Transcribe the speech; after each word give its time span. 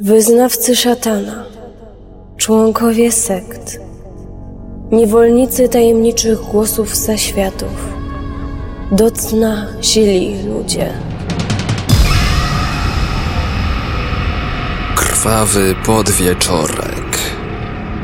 Wyznawcy 0.00 0.76
szatana, 0.76 1.44
członkowie 2.36 3.12
sekt, 3.12 3.80
niewolnicy 4.92 5.68
tajemniczych 5.68 6.38
głosów 6.40 6.96
zaświatów, 6.96 7.94
do 8.92 9.10
cna 9.10 9.66
sili 9.80 10.36
ludzie. 10.48 10.92
Krwawy 14.96 15.74
podwieczorek. 15.86 17.18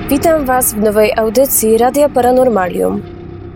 Witam 0.08 0.44
Was 0.44 0.74
w 0.74 0.78
nowej 0.78 1.12
audycji 1.16 1.78
Radia 1.78 2.08
Paranormalium. 2.08 3.02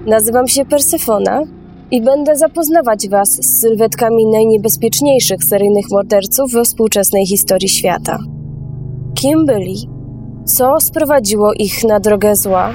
Nazywam 0.07 0.49
się 0.49 0.65
Persefona 0.65 1.43
i 1.91 2.03
będę 2.03 2.37
zapoznawać 2.37 3.09
Was 3.09 3.29
z 3.29 3.61
sylwetkami 3.61 4.27
najniebezpieczniejszych 4.27 5.45
seryjnych 5.45 5.85
morderców 5.91 6.53
we 6.53 6.65
współczesnej 6.65 7.27
historii 7.27 7.69
świata. 7.69 8.19
Kim 9.27 9.47
byli? 9.47 9.89
Co 10.45 10.81
sprowadziło 10.81 11.53
ich 11.53 11.85
na 11.85 12.01
drogę 12.01 12.37
zła? 12.37 12.71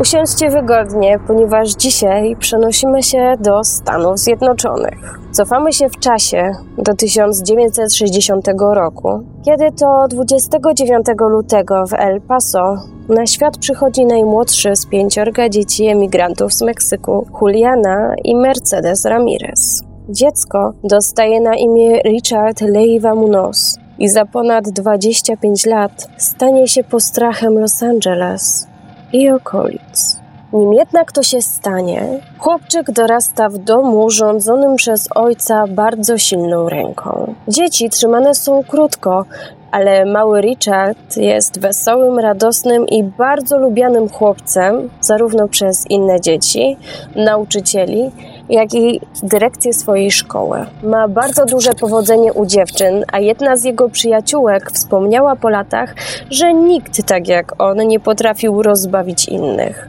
Usiądźcie 0.00 0.50
wygodnie, 0.50 1.18
ponieważ 1.26 1.70
dzisiaj 1.70 2.36
przenosimy 2.36 3.02
się 3.02 3.34
do 3.40 3.64
Stanów 3.64 4.18
Zjednoczonych. 4.18 5.18
Cofamy 5.32 5.72
się 5.72 5.88
w 5.88 5.98
czasie 5.98 6.52
do 6.78 6.94
1960 6.94 8.48
roku, 8.74 9.20
kiedy 9.44 9.72
to 9.72 10.06
29 10.08 11.06
lutego 11.30 11.86
w 11.86 11.92
El 11.92 12.20
Paso 12.20 12.76
na 13.08 13.26
świat 13.26 13.58
przychodzi 13.58 14.06
najmłodszy 14.06 14.76
z 14.76 14.86
pięciorga 14.86 15.48
dzieci 15.48 15.86
emigrantów 15.86 16.54
z 16.54 16.62
Meksyku, 16.62 17.26
Juliana 17.42 18.14
i 18.24 18.36
Mercedes 18.36 19.04
Ramirez. 19.04 19.93
Dziecko 20.08 20.72
dostaje 20.84 21.40
na 21.40 21.56
imię 21.56 22.00
Richard 22.02 22.60
Leiva 22.60 23.14
Munoz 23.14 23.78
i 23.98 24.08
za 24.08 24.26
ponad 24.26 24.64
25 24.68 25.66
lat 25.66 26.08
stanie 26.16 26.68
się 26.68 26.84
postrachem 26.84 27.58
Los 27.58 27.82
Angeles 27.82 28.66
i 29.12 29.30
okolic. 29.30 30.20
Nim 30.52 30.72
jednak 30.72 31.12
to 31.12 31.22
się 31.22 31.42
stanie, 31.42 32.20
chłopczyk 32.38 32.90
dorasta 32.90 33.48
w 33.48 33.58
domu 33.58 34.10
rządzonym 34.10 34.76
przez 34.76 35.08
ojca 35.14 35.66
bardzo 35.66 36.18
silną 36.18 36.68
ręką. 36.68 37.34
Dzieci 37.48 37.90
trzymane 37.90 38.34
są 38.34 38.64
krótko, 38.64 39.24
ale 39.70 40.04
mały 40.04 40.40
Richard 40.40 41.16
jest 41.16 41.60
wesołym, 41.60 42.18
radosnym 42.18 42.86
i 42.86 43.02
bardzo 43.02 43.58
lubianym 43.58 44.08
chłopcem, 44.08 44.90
zarówno 45.00 45.48
przez 45.48 45.90
inne 45.90 46.20
dzieci, 46.20 46.76
nauczycieli, 47.16 48.10
jak 48.48 48.74
i 48.74 49.00
dyrekcję 49.22 49.72
swojej 49.72 50.10
szkoły. 50.10 50.66
Ma 50.82 51.08
bardzo 51.08 51.46
duże 51.46 51.74
powodzenie 51.74 52.32
u 52.32 52.46
dziewczyn, 52.46 53.04
a 53.12 53.20
jedna 53.20 53.56
z 53.56 53.64
jego 53.64 53.88
przyjaciółek 53.88 54.70
wspomniała 54.72 55.36
po 55.36 55.48
latach, 55.48 55.94
że 56.30 56.54
nikt 56.54 57.06
tak 57.06 57.28
jak 57.28 57.62
on 57.62 57.78
nie 57.78 58.00
potrafił 58.00 58.62
rozbawić 58.62 59.28
innych. 59.28 59.88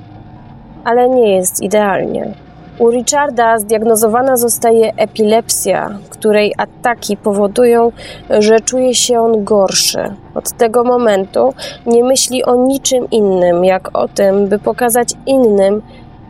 Ale 0.83 1.09
nie 1.09 1.36
jest 1.36 1.64
idealnie. 1.64 2.33
U 2.80 2.92
Richarda 2.92 3.59
zdiagnozowana 3.59 4.38
zostaje 4.38 4.94
epilepsja, 4.95 5.98
której 6.09 6.53
ataki 6.58 7.17
powodują, 7.17 7.92
że 8.39 8.59
czuje 8.59 8.95
się 8.95 9.20
on 9.20 9.44
gorszy. 9.44 10.16
Od 10.36 10.52
tego 10.52 10.83
momentu 10.83 11.53
nie 11.86 12.03
myśli 12.03 12.44
o 12.44 12.56
niczym 12.56 13.09
innym, 13.11 13.66
jak 13.66 13.98
o 13.98 14.08
tym, 14.08 14.48
by 14.48 14.59
pokazać 14.59 15.09
innym, 15.26 15.81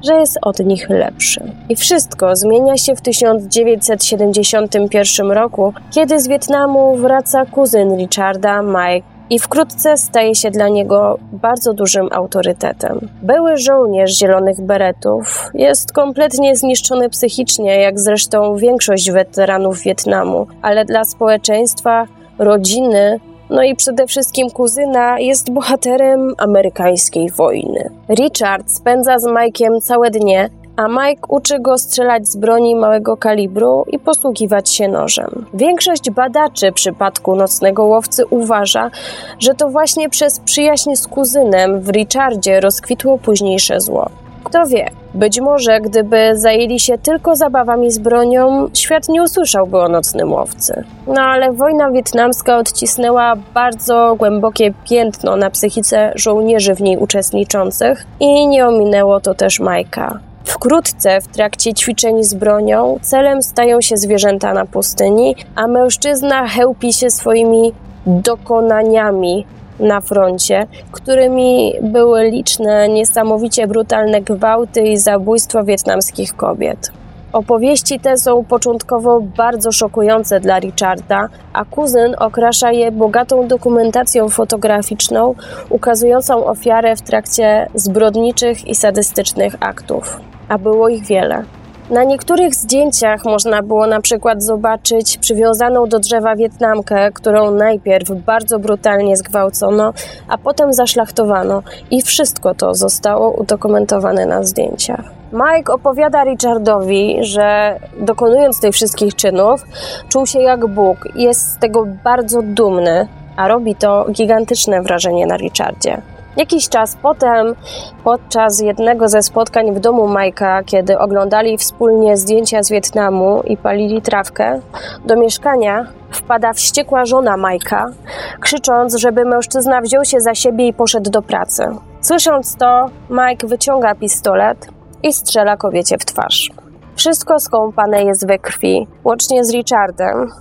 że 0.06 0.16
jest 0.16 0.38
od 0.42 0.60
nich 0.60 0.90
lepszy. 0.90 1.52
I 1.70 1.76
wszystko 1.76 2.36
zmienia 2.36 2.78
się 2.78 2.96
w 2.96 3.02
1971 3.02 5.32
roku, 5.32 5.74
kiedy 5.92 6.20
z 6.20 6.28
Wietnamu 6.28 6.96
wraca 6.96 7.46
kuzyn 7.46 7.98
Richarda, 7.98 8.62
Mike 8.62 9.08
i 9.30 9.40
wkrótce 9.40 9.98
staje 9.98 10.36
się 10.36 10.52
dla 10.52 10.68
niego 10.68 11.20
bardzo 11.32 11.74
dużym 11.74 12.10
autorytetem. 12.12 13.10
Były 13.22 13.58
żołnierz 13.58 14.20
zielonych 14.20 14.62
beretów 14.62 15.52
jest 15.54 15.94
kompletnie 15.94 16.56
zniszczony 16.56 17.10
psychicznie, 17.10 17.82
jak 17.82 18.00
zresztą 18.00 18.56
większość 18.56 19.12
weteranów 19.12 19.80
Wietnamu, 19.80 20.48
ale 20.62 20.86
dla 20.86 21.04
społeczeństwa, 21.04 22.08
rodziny, 22.40 23.20
no 23.50 23.64
i 23.64 23.76
przede 23.76 24.08
wszystkim 24.08 24.50
kuzyna 24.50 25.20
jest 25.20 25.52
bohaterem 25.52 26.34
amerykańskiej 26.38 27.32
wojny. 27.32 27.90
Richard 28.10 28.72
spędza 28.72 29.20
z 29.20 29.26
Mike'iem 29.26 29.82
całe 29.82 30.12
dnie, 30.12 30.50
a 30.78 30.88
Mike 30.88 31.28
uczy 31.30 31.60
go 31.60 31.78
strzelać 31.78 32.28
z 32.28 32.36
broni 32.36 32.76
małego 32.76 33.18
kalibru 33.18 33.86
i 33.88 34.00
posługiwać 34.00 34.70
się 34.70 34.88
nożem. 34.88 35.46
Większość 35.54 36.12
badaczy 36.12 36.72
przypadku 36.72 37.36
nocnego 37.36 37.86
łowcy 37.86 38.26
uważa, 38.26 38.92
że 39.40 39.54
to 39.54 39.70
właśnie 39.70 40.10
przez 40.10 40.40
przyjaźń 40.40 40.96
z 40.96 41.08
kuzynem 41.08 41.82
w 41.82 41.90
Richardzie 41.90 42.60
rozkwitło 42.60 43.18
późniejsze 43.18 43.82
zło. 43.82 44.10
Kto 44.44 44.66
wie, 44.66 44.90
być 45.16 45.42
może 45.42 45.82
gdyby 45.82 46.32
zajęli 46.34 46.80
się 46.80 46.98
tylko 46.98 47.36
zabawami 47.36 47.92
z 47.92 47.98
bronią, 47.98 48.70
świat 48.74 49.10
nie 49.10 49.24
usłyszałby 49.24 49.78
o 49.78 49.90
nocnym 49.90 50.34
łowcy. 50.34 50.84
No 51.08 51.22
ale 51.22 51.54
wojna 51.54 51.92
wietnamska 51.92 52.58
odcisnęła 52.58 53.34
bardzo 53.54 54.16
głębokie 54.18 54.74
piętno 54.90 55.36
na 55.36 55.50
psychice 55.50 56.12
żołnierzy 56.16 56.76
w 56.76 56.82
niej 56.82 56.98
uczestniczących 56.98 58.06
i 58.20 58.48
nie 58.48 58.68
ominęło 58.68 59.20
to 59.20 59.34
też 59.34 59.60
Majka. 59.60 60.20
Wkrótce 60.44 61.22
w 61.22 61.28
trakcie 61.28 61.74
ćwiczeń 61.74 62.24
z 62.24 62.34
bronią 62.34 62.98
celem 63.02 63.44
stają 63.44 63.82
się 63.82 63.98
zwierzęta 63.98 64.54
na 64.54 64.66
pustyni, 64.66 65.36
a 65.56 65.68
mężczyzna 65.68 66.48
chełpi 66.48 66.94
się 66.94 67.10
swoimi 67.10 67.74
dokonaniami 68.06 69.46
na 69.80 70.02
froncie, 70.02 70.68
którymi 70.92 71.74
były 71.82 72.30
liczne, 72.30 72.90
niesamowicie 72.90 73.68
brutalne 73.68 74.22
gwałty 74.22 74.82
i 74.82 74.98
zabójstwo 74.98 75.64
wietnamskich 75.64 76.36
kobiet. 76.36 76.92
Opowieści 77.34 78.00
te 78.00 78.18
są 78.18 78.44
początkowo 78.44 79.22
bardzo 79.22 79.72
szokujące 79.72 80.40
dla 80.40 80.60
Richarda, 80.60 81.30
a 81.54 81.66
kuzyn 81.66 82.16
okrasza 82.20 82.72
je 82.72 82.92
bogatą 82.92 83.48
dokumentacją 83.48 84.30
fotograficzną 84.30 85.36
ukazującą 85.70 86.46
ofiarę 86.46 86.96
w 86.96 87.02
trakcie 87.02 87.68
zbrodniczych 87.76 88.68
i 88.68 88.76
sadystycznych 88.76 89.56
aktów 89.60 90.20
a 90.50 90.58
było 90.58 90.90
ich 90.90 91.06
wiele. 91.06 91.44
Na 91.90 92.04
niektórych 92.04 92.56
zdjęciach 92.56 93.26
można 93.26 93.62
było 93.62 93.88
na 93.88 94.02
przykład 94.02 94.44
zobaczyć 94.44 95.18
przywiązaną 95.18 95.88
do 95.88 96.00
drzewa 96.00 96.36
Wietnamkę, 96.36 97.12
którą 97.12 97.52
najpierw 97.52 98.12
bardzo 98.12 98.60
brutalnie 98.60 99.18
zgwałcono, 99.18 99.94
a 100.28 100.38
potem 100.38 100.74
zaszlachtowano 100.74 101.64
i 101.92 102.02
wszystko 102.02 102.56
to 102.56 102.76
zostało 102.76 103.32
udokumentowane 103.32 104.26
na 104.26 104.44
zdjęciach. 104.44 105.12
Mike 105.34 105.74
opowiada 105.74 106.24
Richardowi, 106.24 107.18
że 107.22 107.80
dokonując 108.00 108.60
tych 108.60 108.74
wszystkich 108.74 109.16
czynów, 109.16 109.62
czuł 110.10 110.26
się 110.26 110.40
jak 110.40 110.68
Bóg 110.68 110.98
i 111.16 111.24
jest 111.24 111.52
z 111.52 111.58
tego 111.60 111.86
bardzo 112.04 112.42
dumny, 112.42 113.08
a 113.38 113.48
robi 113.48 113.76
to 113.76 114.06
gigantyczne 114.12 114.82
wrażenie 114.82 115.26
na 115.26 115.38
Richardzie. 115.38 116.15
Jakiś 116.38 116.70
czas 116.70 116.98
potem, 117.02 117.56
podczas 118.04 118.60
jednego 118.60 119.10
ze 119.10 119.24
spotkań 119.24 119.74
w 119.74 119.80
domu 119.80 120.08
Majka, 120.08 120.64
kiedy 120.64 121.00
oglądali 121.00 121.58
wspólnie 121.58 122.18
zdjęcia 122.18 122.64
z 122.64 122.70
Wietnamu 122.70 123.42
i 123.44 123.58
palili 123.58 124.02
trawkę, 124.02 124.60
do 125.06 125.16
mieszkania 125.16 125.86
wpada 126.12 126.54
wściekła 126.54 127.06
żona 127.06 127.38
Majka, 127.38 127.92
krzycząc, 128.40 128.96
żeby 128.96 129.26
mężczyzna 129.26 129.82
wziął 129.82 130.06
się 130.06 130.20
za 130.20 130.36
siebie 130.36 130.68
i 130.68 130.74
poszedł 130.74 131.12
do 131.12 131.22
pracy. 131.22 131.68
Słysząc 132.02 132.56
to, 132.56 132.90
Mike 133.10 133.48
wyciąga 133.48 133.96
pistolet 133.96 134.68
i 135.04 135.14
strzela 135.14 135.58
kobiecie 135.58 135.98
w 135.98 136.06
twarz. 136.06 136.52
Wszystko 136.96 137.40
skąpane 137.40 138.04
jest 138.04 138.28
we 138.28 138.40
krwi, 138.40 138.88
łącznie 139.04 139.46
z 139.46 139.54
Richardem, 139.54 140.32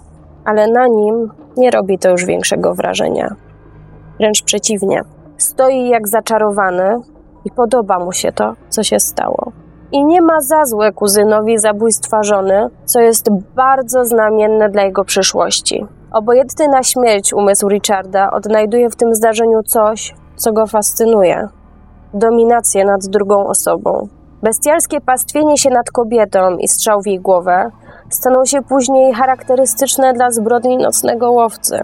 ale 0.45 0.67
na 0.67 0.87
nim 0.87 1.31
nie 1.57 1.71
robi 1.71 1.99
to 1.99 2.11
już 2.11 2.25
większego 2.25 2.75
wrażenia. 2.75 3.35
Wręcz 4.19 4.43
przeciwnie. 4.43 5.03
Stoi 5.45 5.89
jak 5.89 6.09
zaczarowany 6.09 7.01
i 7.45 7.51
podoba 7.51 7.99
mu 7.99 8.13
się 8.13 8.33
to, 8.33 8.55
co 8.69 8.83
się 8.83 9.01
stało. 9.01 9.53
I 9.93 10.05
nie 10.05 10.23
ma 10.23 10.41
za 10.41 10.65
złe 10.65 10.93
kuzynowi 10.93 11.59
zabójstwa 11.59 12.23
żony, 12.23 12.69
co 12.85 13.01
jest 13.01 13.31
bardzo 13.57 14.05
znamienne 14.05 14.69
dla 14.69 14.83
jego 14.83 15.05
przyszłości. 15.05 15.87
Obojętny 16.13 16.69
na 16.69 16.83
śmierć 16.83 17.33
umysł 17.33 17.69
Richarda 17.69 18.31
odnajduje 18.31 18.91
w 18.91 18.97
tym 18.97 19.15
zdarzeniu 19.15 19.63
coś, 19.63 20.15
co 20.37 20.53
go 20.53 20.67
fascynuje 20.67 21.49
dominację 22.15 22.85
nad 22.85 23.07
drugą 23.07 23.47
osobą. 23.47 24.09
Bestialskie 24.43 25.01
pastwienie 25.01 25.59
się 25.59 25.71
nad 25.71 25.91
kobietą 25.91 26.57
i 26.57 26.69
strzał 26.69 27.03
w 27.03 27.07
jej 27.07 27.21
głowę 27.21 27.71
staną 28.11 28.45
się 28.45 28.63
później 28.63 29.15
charakterystyczne 29.15 30.13
dla 30.13 30.31
zbrodni 30.31 30.77
nocnego 30.77 31.33
łowcy. 31.33 31.81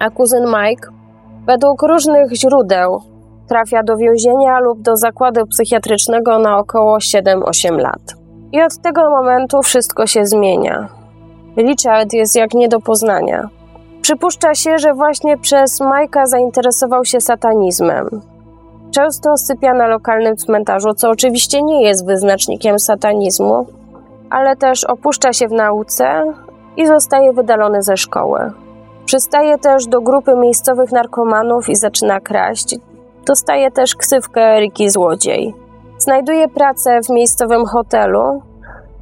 A 0.00 0.10
kuzyn 0.10 0.44
Mike 0.44 1.01
Według 1.46 1.82
różnych 1.82 2.32
źródeł 2.32 3.00
trafia 3.48 3.82
do 3.82 3.96
więzienia 3.96 4.58
lub 4.60 4.80
do 4.80 4.96
zakładu 4.96 5.46
psychiatrycznego 5.46 6.38
na 6.38 6.58
około 6.58 6.98
7-8 6.98 7.78
lat. 7.78 8.14
I 8.52 8.62
od 8.62 8.78
tego 8.78 9.10
momentu 9.10 9.62
wszystko 9.62 10.06
się 10.06 10.26
zmienia. 10.26 10.88
Richard 11.56 12.12
jest 12.12 12.36
jak 12.36 12.54
nie 12.54 12.68
do 12.68 12.80
poznania. 12.80 13.48
Przypuszcza 14.02 14.54
się, 14.54 14.78
że 14.78 14.94
właśnie 14.94 15.38
przez 15.38 15.80
Majka 15.80 16.26
zainteresował 16.26 17.04
się 17.04 17.20
satanizmem. 17.20 18.08
Często 18.90 19.36
sypia 19.36 19.74
na 19.74 19.86
lokalnym 19.86 20.36
cmentarzu, 20.36 20.94
co 20.94 21.10
oczywiście 21.10 21.62
nie 21.62 21.82
jest 21.82 22.06
wyznacznikiem 22.06 22.78
satanizmu, 22.78 23.66
ale 24.30 24.56
też 24.56 24.84
opuszcza 24.84 25.32
się 25.32 25.48
w 25.48 25.52
nauce 25.52 26.24
i 26.76 26.86
zostaje 26.86 27.32
wydalony 27.32 27.82
ze 27.82 27.96
szkoły. 27.96 28.52
Przystaje 29.04 29.58
też 29.58 29.86
do 29.86 30.00
grupy 30.00 30.34
miejscowych 30.36 30.92
narkomanów 30.92 31.68
i 31.68 31.76
zaczyna 31.76 32.20
kraść. 32.20 32.76
Dostaje 33.26 33.70
też 33.70 33.96
ksywkę 33.96 34.60
Ricky 34.60 34.90
Złodziej. 34.90 35.54
Znajduje 35.98 36.48
pracę 36.48 37.00
w 37.06 37.10
miejscowym 37.10 37.66
hotelu 37.66 38.42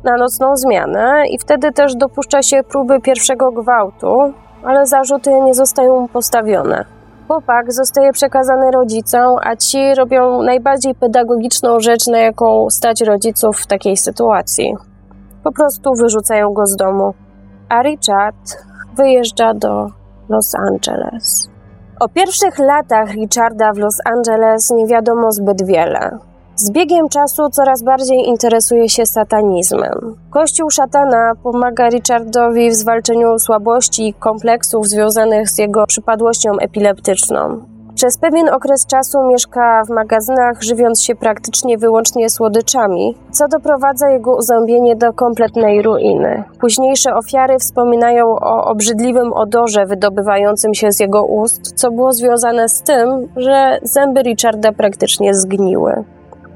na 0.05 0.17
nocną 0.17 0.56
zmianę 0.56 1.23
i 1.31 1.38
wtedy 1.38 1.73
też 1.73 1.94
dopuszcza 1.94 2.43
się 2.43 2.62
próby 2.62 3.00
pierwszego 3.00 3.52
gwałtu, 3.52 4.32
ale 4.64 4.87
zarzuty 4.87 5.41
nie 5.41 5.55
zostają 5.55 6.08
postawione. 6.08 6.85
Chłopak 7.29 7.73
zostaje 7.73 8.12
przekazany 8.12 8.70
rodzicom, 8.70 9.37
a 9.43 9.56
ci 9.56 9.94
robią 9.94 10.43
najbardziej 10.43 10.94
pedagogiczną 10.94 11.81
rzecz, 11.81 12.06
na 12.06 12.19
jaką 12.19 12.70
stać 12.70 13.00
rodziców 13.00 13.56
w 13.56 13.67
takiej 13.67 13.97
sytuacji. 13.97 14.75
Po 15.44 15.52
prostu 15.52 15.91
wyrzucają 15.94 16.52
go 16.52 16.67
z 16.67 16.76
domu. 16.76 17.14
A 17.69 17.82
Richard 17.82 18.69
wyjeżdża 18.96 19.54
do 19.54 19.87
Los 20.28 20.54
Angeles. 20.54 21.48
O 22.00 22.08
pierwszych 22.08 22.58
latach 22.58 23.14
Richarda 23.14 23.72
w 23.72 23.78
Los 23.78 23.96
Angeles 24.04 24.70
nie 24.70 24.87
wiadomo 24.87 25.32
zbyt 25.32 25.66
wiele. 25.66 26.19
Z 26.56 26.70
biegiem 26.70 27.08
czasu 27.08 27.50
coraz 27.50 27.82
bardziej 27.82 28.28
interesuje 28.28 28.88
się 28.88 29.06
satanizmem. 29.06 30.16
Kościół 30.31 30.70
szatana 30.70 31.32
pomaga 31.42 31.88
Richardowi 31.88 32.70
w 32.70 32.75
zwalczeniu 32.75 33.38
słabości 33.38 34.08
i 34.08 34.14
kompleksów 34.14 34.88
związanych 34.88 35.50
z 35.50 35.58
jego 35.58 35.87
przypadłością 35.87 36.50
epileptyczną. 36.58 37.62
Przez 38.00 38.19
pewien 38.19 38.49
okres 38.49 38.87
czasu 38.87 39.19
mieszka 39.26 39.82
w 39.87 39.91
magazynach, 39.91 40.62
żywiąc 40.62 41.02
się 41.02 41.14
praktycznie 41.14 41.79
wyłącznie 41.79 42.31
słodyczami, 42.31 43.14
co 43.31 43.49
doprowadza 43.49 44.08
jego 44.11 44.37
uzębienie 44.37 44.97
do 44.97 45.12
kompletnej 45.12 45.82
ruiny. 45.82 46.44
Późniejsze 46.61 47.14
ofiary 47.14 47.58
wspominają 47.58 48.26
o 48.26 48.64
obrzydliwym 48.64 49.32
odorze 49.32 49.87
wydobywającym 49.87 50.75
się 50.75 50.93
z 50.93 51.00
jego 51.00 51.25
ust, 51.25 51.73
co 51.75 51.91
było 51.91 52.12
związane 52.12 52.69
z 52.69 52.82
tym, 52.82 53.29
że 53.37 53.79
zęby 53.82 54.23
Richarda 54.23 54.73
praktycznie 54.73 55.35
zgniły. 55.35 56.05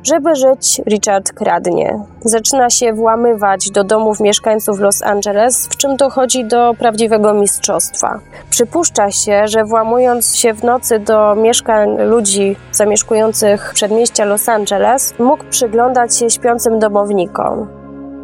Żeby 0.05 0.37
żyć, 0.37 0.81
Richard 0.87 1.33
kradnie. 1.33 1.99
Zaczyna 2.21 2.71
się 2.71 2.93
włamywać 2.93 3.71
do 3.71 3.85
domów 3.85 4.21
mieszkańców 4.21 4.81
Los 4.81 5.03
Angeles, 5.03 5.67
w 5.67 5.77
czym 5.77 5.97
dochodzi 5.97 6.45
do 6.45 6.75
prawdziwego 6.79 7.35
mistrzostwa. 7.35 8.21
Przypuszcza 8.51 9.11
się, 9.11 9.49
że 9.49 9.65
włamując 9.65 10.37
się 10.37 10.55
w 10.55 10.65
nocy 10.65 10.99
do 10.99 11.35
mieszkań 11.35 11.97
ludzi 11.99 12.57
zamieszkujących 12.73 13.73
przedmieścia 13.75 14.25
Los 14.25 14.49
Angeles, 14.49 15.15
mógł 15.19 15.45
przyglądać 15.51 16.17
się 16.17 16.31
śpiącym 16.31 16.79
domownikom. 16.79 17.69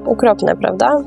Ukropne, 0.06 0.56
prawda? 0.56 1.02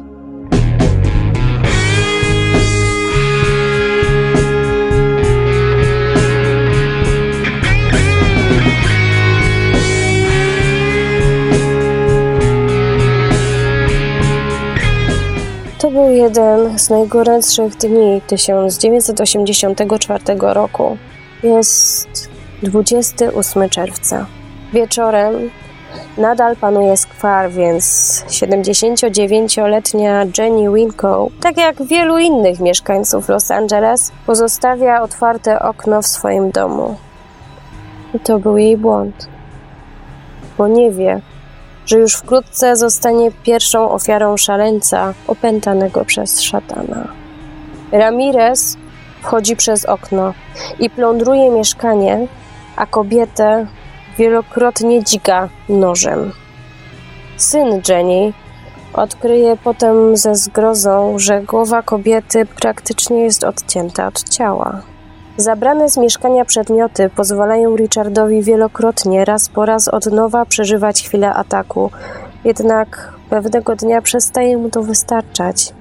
To 15.83 15.91
był 15.91 16.09
jeden 16.09 16.79
z 16.79 16.89
najgorętszych 16.89 17.75
dni 17.75 18.21
1984 18.27 20.23
roku. 20.39 20.97
Jest 21.43 22.29
28 22.63 23.69
czerwca. 23.69 24.25
Wieczorem 24.73 25.49
nadal 26.17 26.55
panuje 26.55 26.97
skwar, 26.97 27.51
więc 27.51 27.85
79-letnia 28.27 30.25
Jenny 30.37 30.73
Winko, 30.73 31.29
tak 31.41 31.57
jak 31.57 31.83
wielu 31.83 32.17
innych 32.17 32.59
mieszkańców 32.59 33.29
Los 33.29 33.51
Angeles, 33.51 34.11
pozostawia 34.25 35.01
otwarte 35.01 35.59
okno 35.59 36.01
w 36.01 36.07
swoim 36.07 36.51
domu. 36.51 36.95
I 38.13 38.19
to 38.19 38.39
był 38.39 38.57
jej 38.57 38.77
błąd, 38.77 39.27
bo 40.57 40.67
nie 40.67 40.91
wie, 40.91 41.21
że 41.85 41.97
już 41.97 42.13
wkrótce 42.13 42.75
zostanie 42.75 43.31
pierwszą 43.43 43.91
ofiarą 43.91 44.37
szaleńca 44.37 45.13
opętanego 45.27 46.05
przez 46.05 46.41
szatana. 46.41 47.07
Ramirez 47.91 48.77
wchodzi 49.21 49.55
przez 49.55 49.85
okno 49.85 50.33
i 50.79 50.89
plądruje 50.89 51.49
mieszkanie, 51.49 52.27
a 52.75 52.85
kobietę 52.85 53.67
wielokrotnie 54.17 55.03
dzika 55.03 55.49
nożem. 55.69 56.31
Syn 57.37 57.81
Jenny 57.89 58.33
odkryje 58.93 59.57
potem 59.63 60.17
ze 60.17 60.35
zgrozą, 60.35 61.19
że 61.19 61.41
głowa 61.41 61.81
kobiety 61.81 62.45
praktycznie 62.45 63.23
jest 63.23 63.43
odcięta 63.43 64.07
od 64.07 64.29
ciała. 64.29 64.92
Zabrane 65.37 65.89
z 65.89 65.97
mieszkania 65.97 66.45
przedmioty 66.45 67.09
pozwalają 67.09 67.75
Richardowi 67.75 68.41
wielokrotnie, 68.41 69.25
raz 69.25 69.49
po 69.49 69.65
raz 69.65 69.87
od 69.87 70.05
nowa 70.05 70.45
przeżywać 70.45 71.03
chwilę 71.03 71.33
ataku, 71.33 71.89
jednak 72.45 73.13
pewnego 73.29 73.75
dnia 73.75 74.01
przestaje 74.01 74.57
mu 74.57 74.69
to 74.69 74.83
wystarczać. 74.83 75.73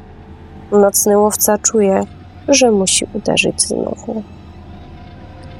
Nocny 0.70 1.18
łowca 1.18 1.58
czuje, 1.58 2.04
że 2.48 2.70
musi 2.70 3.06
uderzyć 3.14 3.62
znowu. 3.62 4.22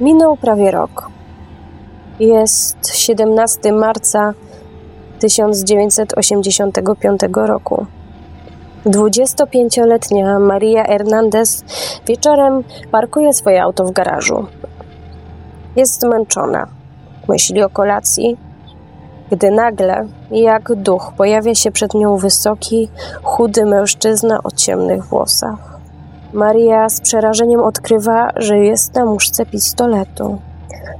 Minął 0.01 0.37
prawie 0.37 0.71
rok. 0.71 1.09
Jest 2.19 2.95
17 2.95 3.71
marca 3.71 4.33
1985 5.19 7.19
roku. 7.33 7.85
25-letnia 8.85 10.39
Maria 10.39 10.83
Hernandez 10.83 11.63
wieczorem 12.07 12.63
parkuje 12.91 13.33
swoje 13.33 13.63
auto 13.63 13.85
w 13.85 13.91
garażu. 13.91 14.45
Jest 15.75 16.01
zmęczona. 16.01 16.67
Myśli 17.27 17.63
o 17.63 17.69
kolacji, 17.69 18.37
gdy 19.31 19.51
nagle, 19.51 20.07
jak 20.31 20.75
duch, 20.75 21.13
pojawia 21.17 21.55
się 21.55 21.71
przed 21.71 21.93
nią 21.93 22.17
wysoki, 22.17 22.89
chudy 23.23 23.65
mężczyzna 23.65 24.39
o 24.43 24.51
ciemnych 24.51 25.05
włosach. 25.05 25.79
Maria 26.33 26.89
z 26.89 27.01
przerażeniem 27.01 27.63
odkrywa, 27.63 28.31
że 28.35 28.57
jest 28.57 28.95
na 28.95 29.05
muszce 29.05 29.45
pistoletu. 29.45 30.37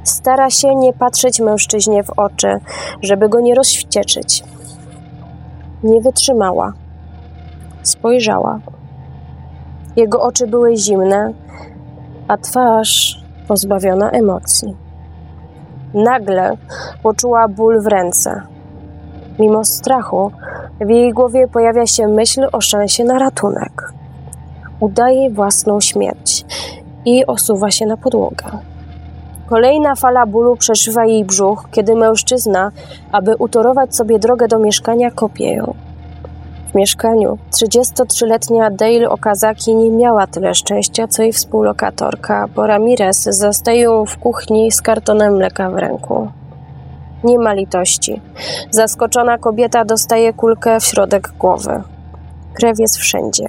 Stara 0.03 0.49
się 0.49 0.75
nie 0.75 0.93
patrzeć 0.93 1.39
mężczyźnie 1.39 2.03
w 2.03 2.09
oczy, 2.09 2.59
żeby 3.01 3.29
go 3.29 3.39
nie 3.39 3.55
rozwścieczyć. 3.55 4.43
Nie 5.83 6.01
wytrzymała 6.01 6.73
Spojrzała. 7.83 8.59
Jego 9.95 10.21
oczy 10.21 10.47
były 10.47 10.77
zimne, 10.77 11.33
a 12.27 12.37
twarz 12.37 13.23
pozbawiona 13.47 14.11
emocji. 14.11 14.75
Nagle 15.93 16.57
poczuła 17.03 17.47
ból 17.47 17.81
w 17.81 17.87
ręce. 17.87 18.41
Mimo 19.39 19.65
strachu, 19.65 20.31
w 20.81 20.89
jej 20.89 21.13
głowie 21.13 21.47
pojawia 21.47 21.87
się 21.87 22.07
myśl 22.07 22.47
o 22.51 22.61
szansie 22.61 23.03
na 23.03 23.19
ratunek. 23.19 23.93
Udaje 24.79 25.29
własną 25.29 25.81
śmierć 25.81 26.45
i 27.05 27.25
osuwa 27.25 27.71
się 27.71 27.85
na 27.85 27.97
podłogę. 27.97 28.45
Kolejna 29.45 29.95
fala 29.95 30.25
bólu 30.25 30.55
przeszywa 30.55 31.05
jej 31.05 31.25
brzuch, 31.25 31.67
kiedy 31.71 31.95
mężczyzna, 31.95 32.71
aby 33.11 33.35
utorować 33.35 33.95
sobie 33.95 34.19
drogę 34.19 34.47
do 34.47 34.59
mieszkania, 34.59 35.11
kopie 35.11 35.53
ją. 35.53 35.73
W 36.73 36.75
mieszkaniu 36.75 37.37
33-letnia 37.51 38.69
Dale 38.69 39.09
Okazaki 39.09 39.75
nie 39.75 39.91
miała 39.91 40.27
tyle 40.27 40.55
szczęścia, 40.55 41.07
co 41.07 41.23
jej 41.23 41.33
współlokatorka, 41.33 42.47
bo 42.55 42.67
Ramirez 42.67 43.23
zastaje 43.23 44.03
w 44.07 44.17
kuchni 44.17 44.71
z 44.71 44.81
kartonem 44.81 45.35
mleka 45.35 45.69
w 45.69 45.75
ręku. 45.75 46.31
Nie 47.23 47.39
ma 47.39 47.53
litości. 47.53 48.21
Zaskoczona 48.71 49.37
kobieta 49.37 49.85
dostaje 49.85 50.33
kulkę 50.33 50.79
w 50.79 50.85
środek 50.85 51.33
głowy. 51.39 51.81
Krew 52.53 52.79
jest 52.79 52.97
wszędzie. 52.97 53.45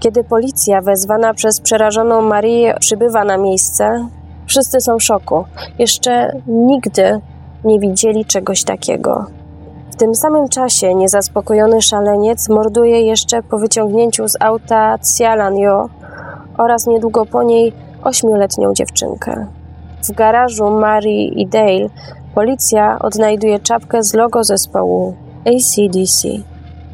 Kiedy 0.00 0.24
policja 0.24 0.80
wezwana 0.80 1.34
przez 1.34 1.60
przerażoną 1.60 2.22
Marię 2.22 2.74
przybywa 2.80 3.24
na 3.24 3.36
miejsce, 3.36 4.08
wszyscy 4.46 4.80
są 4.80 4.98
w 4.98 5.02
szoku. 5.02 5.44
Jeszcze 5.78 6.32
nigdy 6.46 7.20
nie 7.64 7.80
widzieli 7.80 8.24
czegoś 8.24 8.64
takiego. 8.64 9.26
W 9.94 9.96
tym 9.96 10.14
samym 10.14 10.48
czasie 10.48 10.94
niezaspokojony 10.94 11.82
szaleniec 11.82 12.48
morduje 12.48 13.00
jeszcze 13.00 13.42
po 13.42 13.58
wyciągnięciu 13.58 14.28
z 14.28 14.36
auta 14.40 14.94
Xialan 14.94 15.56
Yo 15.56 15.88
oraz 16.58 16.86
niedługo 16.86 17.26
po 17.26 17.42
niej 17.42 17.72
ośmioletnią 18.04 18.74
dziewczynkę. 18.74 19.46
W 20.08 20.12
garażu 20.12 20.70
Mary 20.70 21.10
i 21.10 21.46
Dale 21.46 21.88
policja 22.34 22.98
odnajduje 22.98 23.58
czapkę 23.58 24.02
z 24.02 24.14
logo 24.14 24.44
zespołu 24.44 25.14
ACDC. 25.46 26.28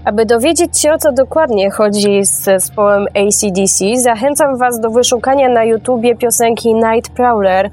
Aby 0.04 0.26
dowiedzieć 0.26 0.80
się 0.80 0.92
o 0.92 0.98
co 0.98 1.12
dokładnie 1.12 1.70
chodzi 1.70 2.24
z 2.24 2.42
zespołem 2.42 3.06
ACDC, 3.14 3.84
zachęcam 3.96 4.56
Was 4.56 4.80
do 4.80 4.90
wyszukania 4.90 5.48
na 5.48 5.64
YouTubie 5.64 6.16
piosenki 6.16 6.74
Night 6.74 7.14
Prowler 7.14 7.70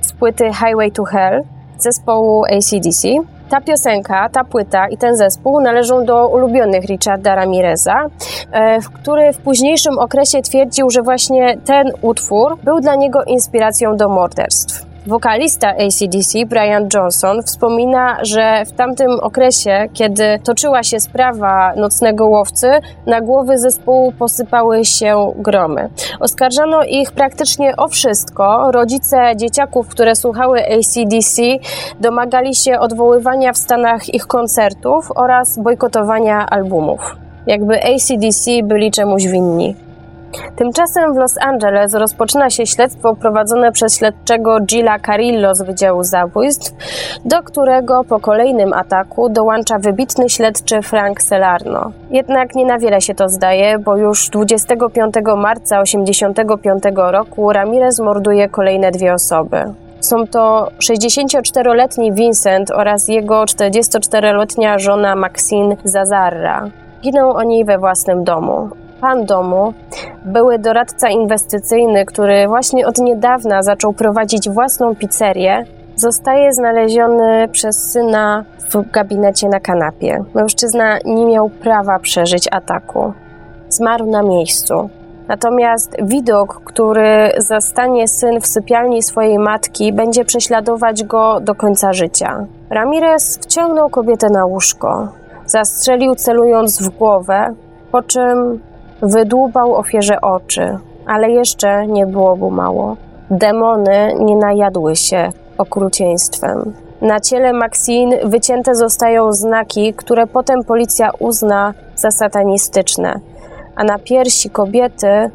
z 0.00 0.12
płyty 0.12 0.44
Highway 0.44 0.92
to 0.92 1.04
Hell 1.04 1.42
zespołu 1.78 2.44
ACDC. 2.44 3.35
Ta 3.50 3.60
piosenka, 3.60 4.28
ta 4.28 4.44
płyta 4.44 4.88
i 4.88 4.96
ten 4.96 5.16
zespół 5.16 5.60
należą 5.60 6.04
do 6.04 6.28
ulubionych 6.28 6.84
Richarda 6.84 7.34
Ramireza, 7.34 8.06
e, 8.52 8.78
który 8.80 9.32
w 9.32 9.38
późniejszym 9.38 9.98
okresie 9.98 10.42
twierdził, 10.42 10.90
że 10.90 11.02
właśnie 11.02 11.56
ten 11.64 11.92
utwór 12.02 12.58
był 12.64 12.80
dla 12.80 12.94
niego 12.94 13.24
inspiracją 13.24 13.96
do 13.96 14.08
morderstw. 14.08 14.95
Wokalista 15.06 15.68
ACDC 15.68 16.46
Brian 16.46 16.88
Johnson 16.94 17.42
wspomina, 17.42 18.16
że 18.22 18.64
w 18.66 18.72
tamtym 18.72 19.10
okresie, 19.20 19.88
kiedy 19.92 20.38
toczyła 20.44 20.82
się 20.82 21.00
sprawa 21.00 21.72
nocnego 21.76 22.26
łowcy, 22.26 22.70
na 23.06 23.20
głowy 23.20 23.58
zespołu 23.58 24.12
posypały 24.12 24.84
się 24.84 25.32
gromy. 25.36 25.88
Oskarżano 26.20 26.84
ich 26.84 27.12
praktycznie 27.12 27.76
o 27.76 27.88
wszystko. 27.88 28.70
Rodzice 28.72 29.36
dzieciaków, 29.36 29.88
które 29.88 30.14
słuchały 30.14 30.60
ACDC, 30.60 31.42
domagali 32.00 32.54
się 32.54 32.78
odwoływania 32.78 33.52
w 33.52 33.58
Stanach 33.58 34.14
ich 34.14 34.26
koncertów 34.26 35.12
oraz 35.14 35.58
bojkotowania 35.58 36.46
albumów. 36.50 37.16
Jakby 37.46 37.74
ACDC 37.84 38.50
byli 38.64 38.90
czemuś 38.90 39.26
winni. 39.26 39.85
Tymczasem 40.56 41.14
w 41.14 41.16
Los 41.16 41.38
Angeles 41.40 41.94
rozpoczyna 41.94 42.50
się 42.50 42.66
śledztwo 42.66 43.14
prowadzone 43.14 43.72
przez 43.72 43.98
śledczego 43.98 44.60
Gilla 44.60 44.98
Carillo 44.98 45.54
z 45.54 45.62
Wydziału 45.62 46.02
Zabójstw, 46.02 46.72
do 47.24 47.42
którego 47.42 48.04
po 48.04 48.20
kolejnym 48.20 48.72
ataku 48.72 49.28
dołącza 49.28 49.78
wybitny 49.78 50.28
śledczy 50.28 50.82
Frank 50.82 51.22
Selarno. 51.22 51.92
Jednak 52.10 52.54
nie 52.54 52.66
na 52.66 52.78
wiele 52.78 53.00
się 53.00 53.14
to 53.14 53.28
zdaje, 53.28 53.78
bo 53.78 53.96
już 53.96 54.28
25 54.28 55.14
marca 55.36 55.82
1985 55.82 56.82
roku 56.96 57.52
Ramirez 57.52 58.00
morduje 58.00 58.48
kolejne 58.48 58.90
dwie 58.90 59.14
osoby. 59.14 59.74
Są 60.00 60.26
to 60.26 60.68
64-letni 60.78 62.12
Vincent 62.12 62.70
oraz 62.70 63.08
jego 63.08 63.44
44-letnia 63.44 64.78
żona 64.78 65.16
Maxine 65.16 65.76
Zazarra. 65.84 66.70
Giną 67.02 67.34
oni 67.34 67.64
we 67.64 67.78
własnym 67.78 68.24
domu. 68.24 68.68
Pan 69.00 69.24
domu, 69.24 69.72
były 70.26 70.58
doradca 70.58 71.08
inwestycyjny, 71.08 72.04
który 72.04 72.48
właśnie 72.48 72.86
od 72.86 72.98
niedawna 72.98 73.62
zaczął 73.62 73.92
prowadzić 73.92 74.50
własną 74.50 74.94
pizzerię, 74.94 75.64
zostaje 75.96 76.52
znaleziony 76.52 77.48
przez 77.52 77.90
syna 77.90 78.44
w 78.70 78.90
gabinecie 78.90 79.48
na 79.48 79.60
kanapie. 79.60 80.24
Mężczyzna 80.34 80.98
nie 81.04 81.26
miał 81.26 81.48
prawa 81.48 81.98
przeżyć 81.98 82.48
ataku. 82.52 83.12
Zmarł 83.68 84.06
na 84.06 84.22
miejscu. 84.22 84.90
Natomiast 85.28 85.96
widok, 86.02 86.60
który 86.64 87.32
zastanie 87.38 88.08
syn 88.08 88.40
w 88.40 88.46
sypialni 88.46 89.02
swojej 89.02 89.38
matki, 89.38 89.92
będzie 89.92 90.24
prześladować 90.24 91.04
go 91.04 91.40
do 91.40 91.54
końca 91.54 91.92
życia. 91.92 92.46
Ramirez 92.70 93.38
wciągnął 93.38 93.90
kobietę 93.90 94.30
na 94.30 94.44
łóżko, 94.44 95.08
zastrzelił 95.46 96.14
celując 96.14 96.82
w 96.82 96.88
głowę, 96.88 97.54
po 97.92 98.02
czym 98.02 98.60
Wydłubał 99.06 99.74
ofierze 99.74 100.20
oczy, 100.20 100.78
ale 101.06 101.30
jeszcze 101.30 101.86
nie 101.86 102.06
było 102.06 102.36
mu 102.36 102.50
mało. 102.50 102.96
Demony 103.30 104.14
nie 104.18 104.36
najadły 104.36 104.96
się 104.96 105.32
okrucieństwem. 105.58 106.72
Na 107.00 107.20
ciele 107.20 107.52
Maxine 107.52 108.16
wycięte 108.24 108.74
zostają 108.74 109.32
znaki, 109.32 109.94
które 109.94 110.26
potem 110.26 110.64
policja 110.64 111.10
uzna 111.18 111.74
za 111.96 112.10
satanistyczne, 112.10 113.20
a 113.76 113.84
na 113.84 113.98
piersi 113.98 114.50
kobiety 114.50 115.30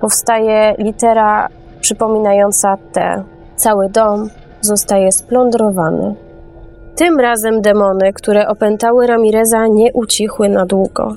powstaje 0.00 0.74
litera 0.78 1.48
przypominająca 1.80 2.76
T. 2.92 3.22
Cały 3.56 3.88
dom 3.88 4.28
zostaje 4.60 5.12
splądrowany. 5.12 6.14
Tym 6.96 7.20
razem 7.20 7.60
demony, 7.60 8.12
które 8.12 8.48
opętały 8.48 9.06
Ramireza, 9.06 9.66
nie 9.66 9.92
ucichły 9.92 10.48
na 10.48 10.66
długo. 10.66 11.14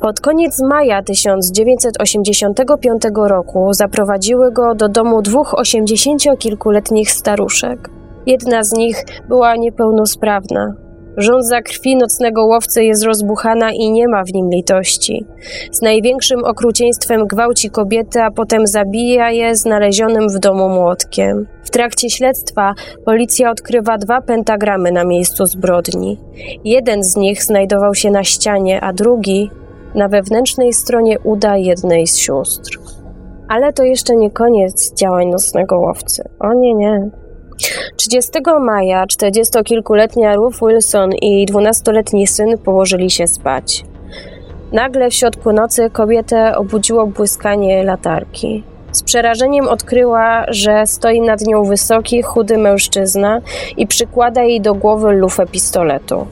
Pod 0.00 0.20
koniec 0.20 0.62
maja 0.62 1.02
1985 1.02 3.02
roku 3.28 3.72
zaprowadziły 3.72 4.52
go 4.52 4.74
do 4.74 4.88
domu 4.88 5.22
dwóch 5.22 5.54
osiemdziesięciokilkuletnich 5.54 7.10
staruszek. 7.10 7.90
Jedna 8.26 8.62
z 8.62 8.72
nich 8.72 9.04
była 9.28 9.56
niepełnosprawna. 9.56 10.83
Żądza 11.16 11.62
krwi 11.62 11.96
nocnego 11.96 12.46
łowcy 12.46 12.84
jest 12.84 13.04
rozbuchana 13.04 13.70
i 13.72 13.90
nie 13.90 14.08
ma 14.08 14.24
w 14.24 14.34
nim 14.34 14.50
litości. 14.50 15.26
Z 15.72 15.82
największym 15.82 16.44
okrucieństwem 16.44 17.26
gwałci 17.26 17.70
kobiety, 17.70 18.22
a 18.22 18.30
potem 18.30 18.66
zabija 18.66 19.30
je 19.30 19.56
znalezionym 19.56 20.28
w 20.28 20.38
domu 20.38 20.68
młotkiem. 20.68 21.46
W 21.64 21.70
trakcie 21.70 22.10
śledztwa 22.10 22.74
policja 23.04 23.50
odkrywa 23.50 23.98
dwa 23.98 24.20
pentagramy 24.20 24.92
na 24.92 25.04
miejscu 25.04 25.46
zbrodni. 25.46 26.18
Jeden 26.64 27.04
z 27.04 27.16
nich 27.16 27.44
znajdował 27.44 27.94
się 27.94 28.10
na 28.10 28.24
ścianie, 28.24 28.80
a 28.80 28.92
drugi 28.92 29.50
na 29.94 30.08
wewnętrznej 30.08 30.72
stronie 30.72 31.18
uda 31.18 31.56
jednej 31.56 32.06
z 32.06 32.16
sióstr. 32.16 32.78
Ale 33.48 33.72
to 33.72 33.84
jeszcze 33.84 34.16
nie 34.16 34.30
koniec 34.30 34.94
działań 34.94 35.26
nocnego 35.26 35.78
łowcy. 35.78 36.22
O 36.40 36.54
nie, 36.54 36.74
nie. 36.74 37.23
30 37.96 38.32
maja 38.60 39.04
40-kilkuletnia 39.06 40.34
Ruth 40.36 40.58
Wilson 40.62 41.12
i 41.12 41.46
12-letni 41.46 42.26
syn 42.26 42.58
położyli 42.58 43.10
się 43.10 43.26
spać. 43.26 43.84
Nagle 44.72 45.10
w 45.10 45.14
środku 45.14 45.52
nocy 45.52 45.90
kobietę 45.90 46.56
obudziło 46.56 47.06
błyskanie 47.06 47.84
latarki. 47.84 48.62
Z 48.92 49.02
przerażeniem 49.02 49.68
odkryła, 49.68 50.44
że 50.48 50.86
stoi 50.86 51.20
nad 51.20 51.40
nią 51.40 51.64
wysoki, 51.64 52.22
chudy 52.22 52.58
mężczyzna 52.58 53.40
i 53.76 53.86
przykłada 53.86 54.42
jej 54.42 54.60
do 54.60 54.74
głowy 54.74 55.12
lufę 55.12 55.46
pistoletu. 55.46 56.26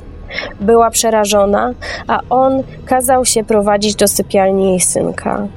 Była 0.60 0.90
przerażona, 0.90 1.74
a 2.08 2.20
on 2.30 2.62
kazał 2.86 3.24
się 3.24 3.44
prowadzić 3.44 3.94
do 3.94 4.08
sypialni 4.08 4.70
jej 4.70 4.80
synka. 4.80 5.48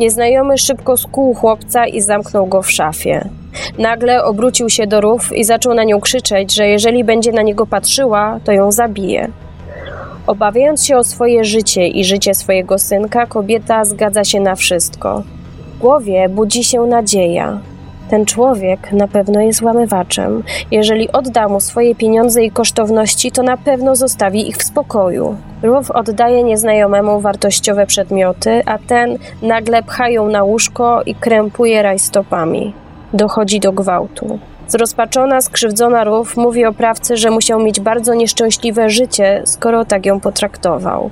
Nieznajomy 0.00 0.58
szybko 0.58 0.96
skuł 0.96 1.34
chłopca 1.34 1.86
i 1.86 2.00
zamknął 2.00 2.46
go 2.46 2.62
w 2.62 2.70
szafie. 2.70 3.28
Nagle 3.78 4.24
obrócił 4.24 4.70
się 4.70 4.86
do 4.86 5.00
rów 5.00 5.36
i 5.36 5.44
zaczął 5.44 5.74
na 5.74 5.84
nią 5.84 6.00
krzyczeć, 6.00 6.54
że 6.54 6.68
jeżeli 6.68 7.04
będzie 7.04 7.32
na 7.32 7.42
niego 7.42 7.66
patrzyła, 7.66 8.40
to 8.44 8.52
ją 8.52 8.72
zabije. 8.72 9.28
Obawiając 10.26 10.84
się 10.84 10.96
o 10.96 11.04
swoje 11.04 11.44
życie 11.44 11.88
i 11.88 12.04
życie 12.04 12.34
swojego 12.34 12.78
synka, 12.78 13.26
kobieta 13.26 13.84
zgadza 13.84 14.24
się 14.24 14.40
na 14.40 14.54
wszystko. 14.54 15.22
W 15.74 15.78
głowie 15.78 16.28
budzi 16.28 16.64
się 16.64 16.80
nadzieja. 16.80 17.58
Ten 18.10 18.26
człowiek 18.26 18.92
na 18.92 19.08
pewno 19.08 19.40
jest 19.40 19.62
łamywaczem. 19.62 20.42
Jeżeli 20.70 21.12
odda 21.12 21.48
mu 21.48 21.60
swoje 21.60 21.94
pieniądze 21.94 22.44
i 22.44 22.50
kosztowności, 22.50 23.32
to 23.32 23.42
na 23.42 23.56
pewno 23.56 23.96
zostawi 23.96 24.48
ich 24.48 24.56
w 24.56 24.62
spokoju. 24.62 25.36
Rów 25.62 25.90
oddaje 25.90 26.42
nieznajomemu 26.42 27.20
wartościowe 27.20 27.86
przedmioty, 27.86 28.62
a 28.66 28.78
ten 28.78 29.18
nagle 29.42 29.82
pcha 29.82 30.08
ją 30.08 30.28
na 30.28 30.44
łóżko 30.44 31.02
i 31.06 31.14
krępuje 31.14 31.82
rajstopami. 31.82 32.74
Dochodzi 33.12 33.60
do 33.60 33.72
gwałtu. 33.72 34.38
Zrozpaczona, 34.68 35.40
skrzywdzona 35.40 36.04
Rów 36.04 36.36
mówi 36.36 36.64
oprawcy, 36.64 37.16
że 37.16 37.30
musiał 37.30 37.60
mieć 37.60 37.80
bardzo 37.80 38.14
nieszczęśliwe 38.14 38.90
życie, 38.90 39.42
skoro 39.44 39.84
tak 39.84 40.06
ją 40.06 40.20
potraktował 40.20 41.10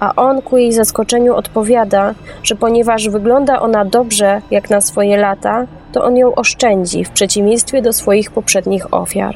a 0.00 0.14
on 0.14 0.42
ku 0.42 0.56
jej 0.56 0.72
zaskoczeniu 0.72 1.34
odpowiada, 1.34 2.14
że 2.42 2.54
ponieważ 2.54 3.08
wygląda 3.08 3.60
ona 3.60 3.84
dobrze 3.84 4.40
jak 4.50 4.70
na 4.70 4.80
swoje 4.80 5.16
lata, 5.16 5.66
to 5.92 6.04
on 6.04 6.16
ją 6.16 6.34
oszczędzi 6.34 7.04
w 7.04 7.10
przeciwieństwie 7.10 7.82
do 7.82 7.92
swoich 7.92 8.30
poprzednich 8.30 8.94
ofiar. 8.94 9.34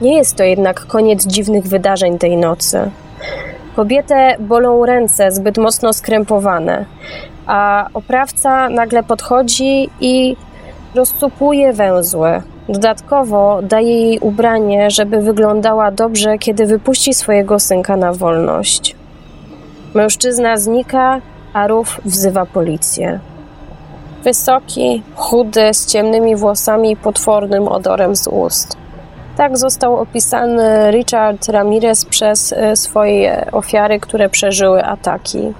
Nie 0.00 0.16
jest 0.16 0.36
to 0.36 0.44
jednak 0.44 0.86
koniec 0.86 1.26
dziwnych 1.26 1.66
wydarzeń 1.66 2.18
tej 2.18 2.36
nocy. 2.36 2.90
Kobietę 3.76 4.36
bolą 4.38 4.86
ręce 4.86 5.32
zbyt 5.32 5.58
mocno 5.58 5.92
skrępowane, 5.92 6.84
a 7.46 7.88
oprawca 7.94 8.68
nagle 8.68 9.02
podchodzi 9.02 9.90
i 10.00 10.36
rozcupuje 10.94 11.72
węzły. 11.72 12.42
Dodatkowo 12.68 13.60
daje 13.62 14.00
jej 14.00 14.18
ubranie, 14.18 14.90
żeby 14.90 15.20
wyglądała 15.20 15.90
dobrze, 15.90 16.38
kiedy 16.38 16.66
wypuści 16.66 17.14
swojego 17.14 17.60
synka 17.60 17.96
na 17.96 18.12
wolność. 18.12 18.96
Mężczyzna 19.94 20.56
znika, 20.56 21.20
a 21.52 21.66
Ruf 21.66 22.00
wzywa 22.04 22.46
policję. 22.46 23.20
Wysoki, 24.24 25.02
chudy, 25.14 25.74
z 25.74 25.86
ciemnymi 25.86 26.36
włosami 26.36 26.90
i 26.90 26.96
potwornym 26.96 27.68
odorem 27.68 28.16
z 28.16 28.26
ust. 28.26 28.76
Tak 29.36 29.58
został 29.58 29.96
opisany 29.96 30.90
Richard 30.90 31.48
Ramirez 31.48 32.04
przez 32.04 32.52
e, 32.52 32.76
swoje 32.76 33.46
ofiary, 33.52 34.00
które 34.00 34.28
przeżyły 34.28 34.84
ataki. 34.84 35.52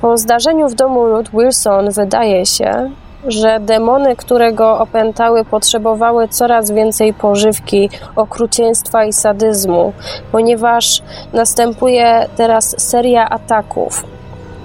Po 0.00 0.18
zdarzeniu 0.18 0.68
w 0.68 0.74
domu 0.74 1.06
Ruth 1.06 1.30
Wilson 1.30 1.90
wydaje 1.90 2.46
się, 2.46 2.90
że 3.26 3.60
demony, 3.60 4.16
które 4.16 4.52
go 4.52 4.78
opętały, 4.78 5.44
potrzebowały 5.44 6.28
coraz 6.28 6.70
więcej 6.70 7.14
pożywki, 7.14 7.90
okrucieństwa 8.16 9.04
i 9.04 9.12
sadyzmu, 9.12 9.92
ponieważ 10.32 11.02
następuje 11.32 12.26
teraz 12.36 12.74
seria 12.78 13.28
ataków. 13.28 14.04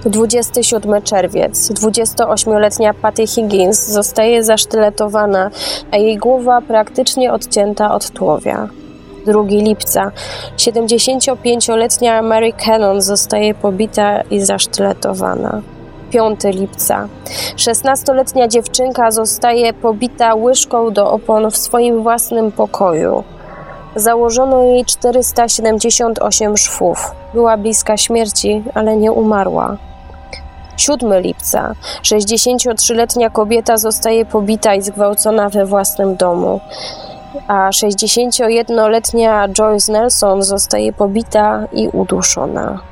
27 0.04 1.02
czerwiec. 1.02 1.72
28-letnia 1.72 2.94
Patty 2.94 3.26
Higgins 3.26 3.88
zostaje 3.88 4.44
zasztyletowana, 4.44 5.50
a 5.90 5.96
jej 5.96 6.18
głowa 6.18 6.60
praktycznie 6.60 7.32
odcięta 7.32 7.94
od 7.94 8.10
tułowia. 8.10 8.68
2 9.26 9.42
lipca. 9.48 10.10
75-letnia 10.56 12.22
Mary 12.22 12.52
Cannon 12.52 13.02
zostaje 13.02 13.54
pobita 13.54 14.20
i 14.20 14.40
zasztyletowana. 14.40 15.62
5 16.10 16.44
lipca. 16.44 17.08
16-letnia 17.56 18.48
dziewczynka 18.48 19.10
zostaje 19.10 19.72
pobita 19.72 20.34
łyżką 20.34 20.90
do 20.90 21.10
opon 21.10 21.50
w 21.50 21.56
swoim 21.56 22.02
własnym 22.02 22.52
pokoju. 22.52 23.24
Założono 23.96 24.62
jej 24.62 24.84
478 24.84 26.56
szwów. 26.56 27.10
Była 27.34 27.56
bliska 27.56 27.96
śmierci, 27.96 28.62
ale 28.74 28.96
nie 28.96 29.12
umarła. 29.12 29.76
7 30.76 31.20
lipca. 31.20 31.74
63-letnia 32.02 33.30
kobieta 33.30 33.76
zostaje 33.76 34.24
pobita 34.24 34.74
i 34.74 34.82
zgwałcona 34.82 35.48
we 35.48 35.66
własnym 35.66 36.16
domu 36.16 36.60
a 37.48 37.70
61-letnia 37.70 39.48
Joyce 39.48 39.92
Nelson 39.92 40.42
zostaje 40.42 40.92
pobita 40.92 41.66
i 41.72 41.88
uduszona. 41.88 42.89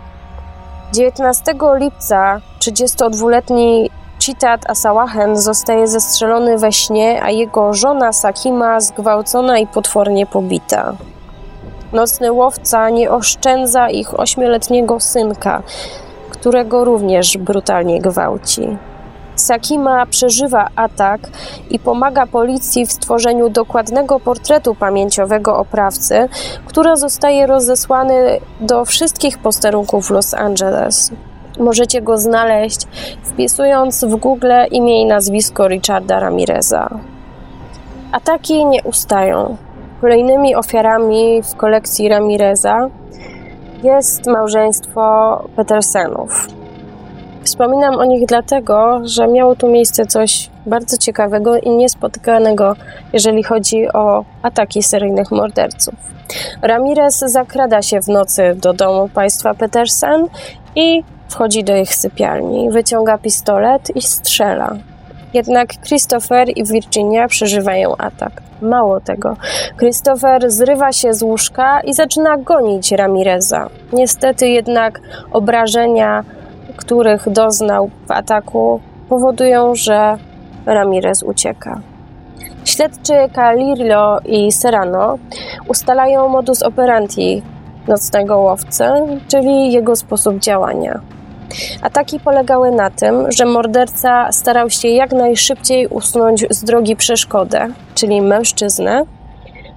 19 0.93 1.55
lipca 1.79 2.41
32-letni 2.61 3.91
Chitat 4.19 4.71
Asawahen 4.71 5.37
zostaje 5.37 5.89
zestrzelony 5.89 6.59
we 6.59 6.73
śnie, 6.73 7.23
a 7.23 7.31
jego 7.31 7.75
żona 7.75 8.13
Sakima 8.13 8.81
zgwałcona 8.81 9.59
i 9.59 9.67
potwornie 9.67 10.27
pobita. 10.27 10.95
Nocny 11.93 12.33
łowca 12.33 12.91
nie 12.91 13.11
oszczędza 13.11 13.91
ich 13.91 14.21
ośmioletniego 14.21 15.01
synka, 15.01 15.63
którego 16.31 16.85
również 16.85 17.39
brutalnie 17.39 18.01
gwałci. 18.01 18.77
Sakima 19.41 20.07
przeżywa 20.07 20.69
atak 20.77 21.21
i 21.71 21.79
pomaga 21.79 22.27
policji 22.27 22.87
w 22.87 22.93
stworzeniu 22.93 23.49
dokładnego 23.49 24.21
portretu 24.21 24.75
pamięciowego 24.75 25.57
oprawcy, 25.57 26.29
który 26.67 26.97
zostaje 26.97 27.47
rozesłany 27.47 28.41
do 28.61 28.85
wszystkich 28.85 29.39
posterunków 29.39 30.11
Los 30.11 30.35
Angeles. 30.35 31.11
Możecie 31.59 32.03
go 32.03 32.19
znaleźć 32.19 32.87
wpisując 33.23 34.05
w 34.05 34.17
Google 34.17 34.53
imię 34.71 35.03
i 35.03 35.07
nazwisko 35.07 35.69
Richarda 35.69 36.21
Ramireza. 36.21 36.89
Ataki 38.13 38.67
nie 38.67 38.83
ustają. 38.83 39.57
Kolejnymi 40.01 40.55
ofiarami 40.55 41.43
w 41.43 41.57
kolekcji 41.57 42.09
Ramireza 42.09 42.89
jest 43.83 44.27
małżeństwo 44.27 45.37
Petersenów. 45.57 46.49
Wspominam 47.43 47.95
o 47.95 48.05
nich 48.05 48.27
dlatego, 48.27 49.01
że 49.05 49.29
miało 49.29 49.57
tu 49.57 49.69
miejsce 49.69 50.07
coś 50.07 50.51
bardzo 50.67 50.97
ciekawego 50.97 51.59
i 51.59 51.71
niespotykanego, 51.71 52.77
jeżeli 53.13 53.43
chodzi 53.43 53.93
o 53.93 54.25
ataki 54.43 54.83
seryjnych 54.83 55.31
morderców. 55.31 55.95
Ramirez 56.63 57.19
zakrada 57.19 57.83
się 57.83 58.01
w 58.01 58.09
nocy 58.09 58.57
do 58.57 58.73
domu 58.73 59.09
państwa 59.09 59.55
Petersen 59.55 60.27
i 60.77 61.03
wchodzi 61.29 61.65
do 61.65 61.77
ich 61.77 61.95
sypialni, 61.95 62.71
wyciąga 62.71 63.19
pistolet 63.19 63.97
i 63.97 64.03
strzela. 64.03 64.77
Jednak 65.35 65.69
Christopher 65.87 66.49
i 66.57 66.65
Virginia 66.65 67.29
przeżywają 67.29 67.97
atak. 67.97 68.33
Mało 68.63 69.01
tego, 69.01 69.37
Christopher 69.79 70.51
zrywa 70.51 70.93
się 70.93 71.15
z 71.15 71.23
łóżka 71.23 71.81
i 71.81 71.95
zaczyna 71.95 72.37
gonić 72.37 72.93
Ramireza. 72.93 73.69
Niestety 73.93 74.49
jednak 74.49 75.01
obrażenia 75.33 76.25
których 76.79 77.29
doznał 77.29 77.91
w 78.07 78.11
ataku, 78.11 78.81
powodują, 79.09 79.75
że 79.75 80.19
Ramirez 80.67 81.23
ucieka. 81.23 81.81
Śledczy 82.65 83.13
Calirio 83.35 84.19
i 84.27 84.53
Serrano 84.53 85.19
ustalają 85.69 86.29
modus 86.29 86.63
operandi 86.63 87.43
nocnego 87.89 88.39
łowcy, 88.39 88.85
czyli 89.29 89.73
jego 89.73 89.97
sposób 89.97 90.39
działania. 90.39 91.01
Ataki 91.83 92.21
polegały 92.21 92.71
na 92.71 92.91
tym, 92.91 93.33
że 93.33 93.45
morderca 93.45 94.33
starał 94.33 94.71
się 94.71 94.89
jak 94.89 95.13
najszybciej 95.13 95.87
usunąć 95.87 96.45
z 96.51 96.65
drogi 96.65 96.97
przeszkodę, 96.97 97.69
czyli 97.95 98.23
mężczyznę, 98.23 99.03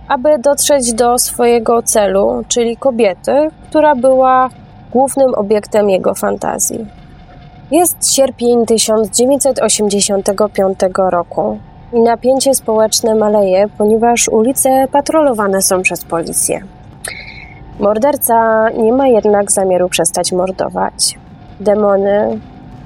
aby 0.07 0.39
dotrzeć 0.39 0.93
do 0.93 1.17
swojego 1.17 1.81
celu, 1.81 2.43
czyli 2.47 2.77
kobiety, 2.77 3.47
która 3.69 3.95
była 3.95 4.49
głównym 4.91 5.35
obiektem 5.35 5.89
jego 5.89 6.15
fantazji. 6.15 6.87
Jest 7.71 8.13
sierpień 8.13 8.65
1985 8.65 10.79
roku 11.11 11.57
i 11.93 11.99
napięcie 11.99 12.53
społeczne 12.53 13.15
maleje, 13.15 13.67
ponieważ 13.77 14.27
ulice 14.27 14.87
patrolowane 14.91 15.61
są 15.61 15.81
przez 15.81 16.05
policję. 16.05 16.61
Morderca 17.79 18.69
nie 18.69 18.93
ma 18.93 19.07
jednak 19.07 19.51
zamiaru 19.51 19.89
przestać 19.89 20.31
mordować. 20.31 21.19
Demony 21.59 22.39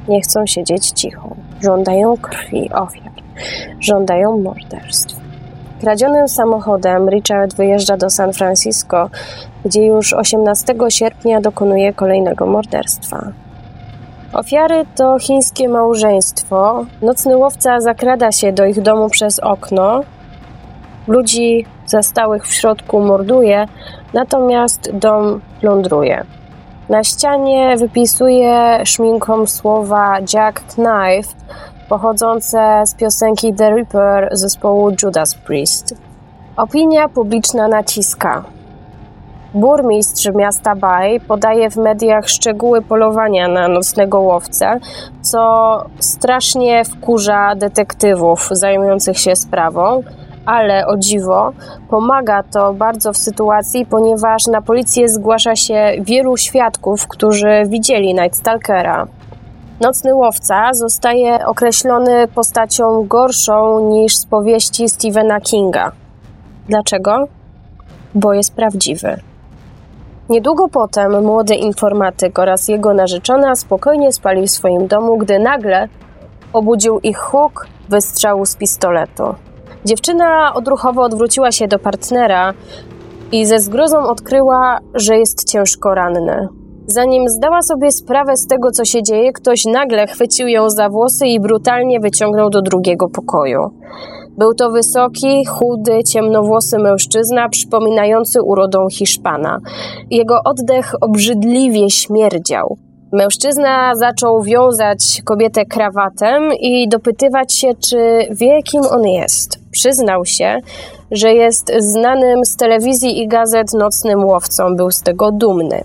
nie 0.07 0.21
chcą 0.21 0.45
siedzieć 0.45 0.91
cicho. 0.91 1.29
Żądają 1.61 2.17
krwi 2.17 2.69
ofiar. 2.73 3.11
Żądają 3.79 4.37
morderstw. 4.37 5.24
Kradzionym 5.81 6.27
samochodem 6.27 7.09
Richard 7.09 7.55
wyjeżdża 7.55 7.97
do 7.97 8.09
San 8.09 8.33
Francisco, 8.33 9.09
gdzie 9.65 9.85
już 9.85 10.13
18 10.13 10.75
sierpnia 10.89 11.41
dokonuje 11.41 11.93
kolejnego 11.93 12.45
morderstwa. 12.45 13.31
Ofiary 14.33 14.85
to 14.95 15.19
chińskie 15.19 15.69
małżeństwo. 15.69 16.85
Nocny 17.01 17.37
łowca 17.37 17.79
zakrada 17.79 18.31
się 18.31 18.51
do 18.53 18.65
ich 18.65 18.81
domu 18.81 19.09
przez 19.09 19.39
okno. 19.39 20.03
Ludzi 21.07 21.65
zastałych 21.85 22.47
w 22.47 22.53
środku 22.53 22.99
morduje, 22.99 23.67
natomiast 24.13 24.91
dom 24.91 25.41
plądruje. 25.61 26.23
Na 26.89 27.03
ścianie 27.03 27.77
wypisuje 27.77 28.79
szminką 28.85 29.47
słowa 29.47 30.17
Jack 30.33 30.61
Knife, 30.63 31.35
pochodzące 31.89 32.83
z 32.85 32.93
piosenki 32.93 33.53
The 33.53 33.69
Reaper 33.69 34.29
zespołu 34.31 34.91
Judas 35.03 35.35
Priest. 35.35 35.95
Opinia 36.57 37.09
publiczna 37.09 37.67
naciska. 37.67 38.43
Burmistrz 39.53 40.29
miasta 40.35 40.75
Bay 40.75 41.19
podaje 41.19 41.69
w 41.69 41.75
mediach 41.75 42.29
szczegóły 42.29 42.81
polowania 42.81 43.47
na 43.47 43.67
nocnego 43.67 44.19
łowcę, 44.19 44.79
co 45.21 45.85
strasznie 45.99 46.85
wkurza 46.85 47.55
detektywów 47.55 48.49
zajmujących 48.51 49.19
się 49.19 49.35
sprawą, 49.35 50.03
ale 50.45 50.87
o 50.87 50.97
dziwo 50.97 51.51
pomaga 51.89 52.43
to 52.43 52.73
bardzo 52.73 53.13
w 53.13 53.17
sytuacji, 53.17 53.85
ponieważ 53.85 54.47
na 54.47 54.61
policję 54.61 55.09
zgłasza 55.09 55.55
się 55.55 55.91
wielu 56.01 56.37
świadków, 56.37 57.07
którzy 57.07 57.63
widzieli 57.67 58.13
Night 58.13 58.35
Stalkera. 58.35 59.07
Nocny 59.79 60.13
łowca 60.13 60.73
zostaje 60.73 61.45
określony 61.45 62.27
postacią 62.27 63.07
gorszą 63.07 63.89
niż 63.89 64.17
z 64.17 64.25
powieści 64.25 64.89
Stephena 64.89 65.41
Kinga. 65.41 65.91
Dlaczego? 66.69 67.27
Bo 68.13 68.33
jest 68.33 68.53
prawdziwy. 68.55 69.19
Niedługo 70.29 70.67
potem 70.67 71.23
młody 71.23 71.55
informatyk 71.55 72.39
oraz 72.39 72.67
jego 72.67 72.93
narzeczona 72.93 73.55
spokojnie 73.55 74.13
spali 74.13 74.47
w 74.47 74.51
swoim 74.51 74.87
domu, 74.87 75.17
gdy 75.17 75.39
nagle 75.39 75.87
obudził 76.53 76.99
ich 76.99 77.17
huk 77.17 77.67
wystrzału 77.89 78.45
z 78.45 78.55
pistoletu. 78.55 79.35
Dziewczyna 79.85 80.53
odruchowo 80.53 81.01
odwróciła 81.03 81.51
się 81.51 81.67
do 81.67 81.79
partnera 81.79 82.53
i 83.31 83.45
ze 83.45 83.59
zgrozą 83.59 83.99
odkryła, 83.99 84.79
że 84.93 85.17
jest 85.17 85.51
ciężko 85.51 85.95
ranny. 85.95 86.47
Zanim 86.87 87.29
zdała 87.29 87.61
sobie 87.61 87.91
sprawę 87.91 88.37
z 88.37 88.47
tego, 88.47 88.71
co 88.71 88.85
się 88.85 89.03
dzieje, 89.03 89.33
ktoś 89.33 89.65
nagle 89.65 90.07
chwycił 90.07 90.47
ją 90.47 90.69
za 90.69 90.89
włosy 90.89 91.27
i 91.27 91.39
brutalnie 91.39 91.99
wyciągnął 91.99 92.49
do 92.49 92.61
drugiego 92.61 93.09
pokoju. 93.09 93.69
Był 94.37 94.53
to 94.53 94.69
wysoki, 94.71 95.45
chudy, 95.45 96.03
ciemnowłosy 96.03 96.79
mężczyzna 96.79 97.49
przypominający 97.49 98.41
urodą 98.41 98.87
Hiszpana. 98.91 99.59
Jego 100.11 100.39
oddech 100.45 100.95
obrzydliwie 101.01 101.89
śmierdział. 101.89 102.77
Mężczyzna 103.11 103.95
zaczął 103.95 104.41
wiązać 104.41 105.21
kobietę 105.25 105.65
krawatem 105.65 106.43
i 106.59 106.89
dopytywać 106.89 107.53
się, 107.53 107.67
czy 107.89 107.97
wie, 108.31 108.63
kim 108.63 108.81
on 108.91 109.03
jest. 109.03 109.59
Przyznał 109.71 110.25
się, 110.25 110.59
że 111.11 111.33
jest 111.33 111.71
znanym 111.79 112.45
z 112.45 112.55
telewizji 112.55 113.21
i 113.21 113.27
gazet 113.27 113.73
nocnym 113.73 114.25
łowcą, 114.25 114.75
był 114.75 114.91
z 114.91 115.01
tego 115.01 115.31
dumny. 115.31 115.81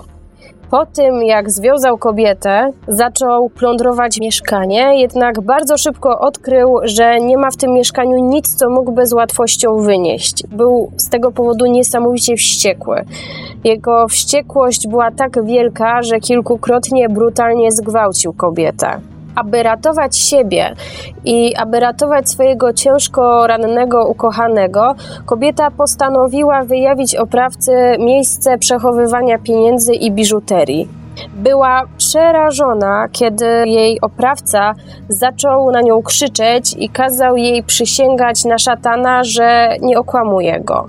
Po 0.70 0.86
tym, 0.86 1.22
jak 1.22 1.50
związał 1.50 1.98
kobietę, 1.98 2.70
zaczął 2.88 3.48
plądrować 3.48 4.20
mieszkanie, 4.20 5.00
jednak 5.00 5.40
bardzo 5.40 5.78
szybko 5.78 6.18
odkrył, 6.18 6.78
że 6.84 7.20
nie 7.20 7.36
ma 7.36 7.50
w 7.50 7.56
tym 7.56 7.72
mieszkaniu 7.72 8.16
nic, 8.18 8.54
co 8.54 8.70
mógłby 8.70 9.06
z 9.06 9.12
łatwością 9.12 9.76
wynieść. 9.76 10.46
Był 10.46 10.90
z 10.96 11.08
tego 11.08 11.32
powodu 11.32 11.66
niesamowicie 11.66 12.36
wściekły. 12.36 13.04
Jego 13.64 14.08
wściekłość 14.08 14.88
była 14.88 15.10
tak 15.10 15.44
wielka, 15.44 16.02
że 16.02 16.20
kilkukrotnie 16.20 17.08
brutalnie 17.08 17.72
zgwałcił 17.72 18.32
kobietę 18.32 19.00
aby 19.34 19.62
ratować 19.62 20.16
siebie 20.16 20.74
i 21.24 21.56
aby 21.56 21.80
ratować 21.80 22.30
swojego 22.30 22.72
ciężko 22.72 23.46
rannego 23.46 24.06
ukochanego, 24.08 24.94
kobieta 25.26 25.70
postanowiła 25.70 26.62
wyjawić 26.62 27.16
oprawcy 27.16 27.72
miejsce 27.98 28.58
przechowywania 28.58 29.38
pieniędzy 29.38 29.94
i 29.94 30.12
biżuterii. 30.12 30.88
Była 31.34 31.82
przerażona, 31.96 33.08
kiedy 33.12 33.46
jej 33.66 34.00
oprawca 34.00 34.74
zaczął 35.08 35.70
na 35.70 35.80
nią 35.80 36.02
krzyczeć 36.02 36.74
i 36.78 36.88
kazał 36.88 37.36
jej 37.36 37.62
przysięgać 37.62 38.44
na 38.44 38.58
szatana, 38.58 39.24
że 39.24 39.76
nie 39.80 39.98
okłamuje 39.98 40.60
go. 40.60 40.88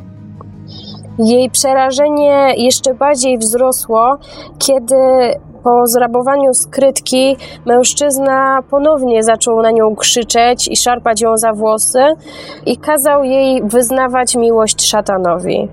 Jej 1.20 1.50
przerażenie 1.50 2.54
jeszcze 2.58 2.94
bardziej 2.94 3.38
wzrosło, 3.38 4.18
kiedy 4.60 4.96
po 5.64 5.88
zrabowaniu 5.88 6.54
skrytki 6.54 7.38
mężczyzna 7.66 8.60
ponownie 8.70 9.24
zaczął 9.24 9.62
na 9.62 9.72
nią 9.72 9.96
krzyczeć 9.96 10.68
i 10.68 10.76
szarpać 10.76 11.22
ją 11.22 11.38
za 11.38 11.54
włosy 11.54 12.04
i 12.66 12.78
kazał 12.78 13.24
jej 13.24 13.64
wyznawać 13.64 14.36
miłość 14.36 14.90
szatanowi. 14.90 15.70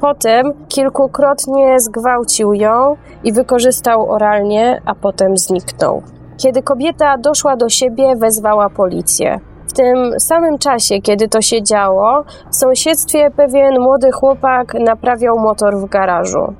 Potem 0.00 0.52
kilkukrotnie 0.68 1.80
zgwałcił 1.80 2.54
ją 2.54 2.96
i 3.24 3.32
wykorzystał 3.32 4.10
oralnie, 4.10 4.82
a 4.86 4.94
potem 4.94 5.36
zniknął. 5.36 6.02
Kiedy 6.36 6.62
kobieta 6.62 7.18
doszła 7.18 7.56
do 7.56 7.68
siebie, 7.68 8.16
wezwała 8.16 8.70
policję. 8.70 9.40
W 9.66 9.72
tym 9.72 10.20
samym 10.20 10.58
czasie, 10.58 11.00
kiedy 11.00 11.28
to 11.28 11.40
się 11.40 11.62
działo, 11.62 12.24
w 12.50 12.56
sąsiedztwie 12.56 13.30
pewien 13.30 13.80
młody 13.80 14.12
chłopak 14.12 14.74
naprawiał 14.74 15.38
motor 15.38 15.76
w 15.76 15.88
garażu. 15.88 16.54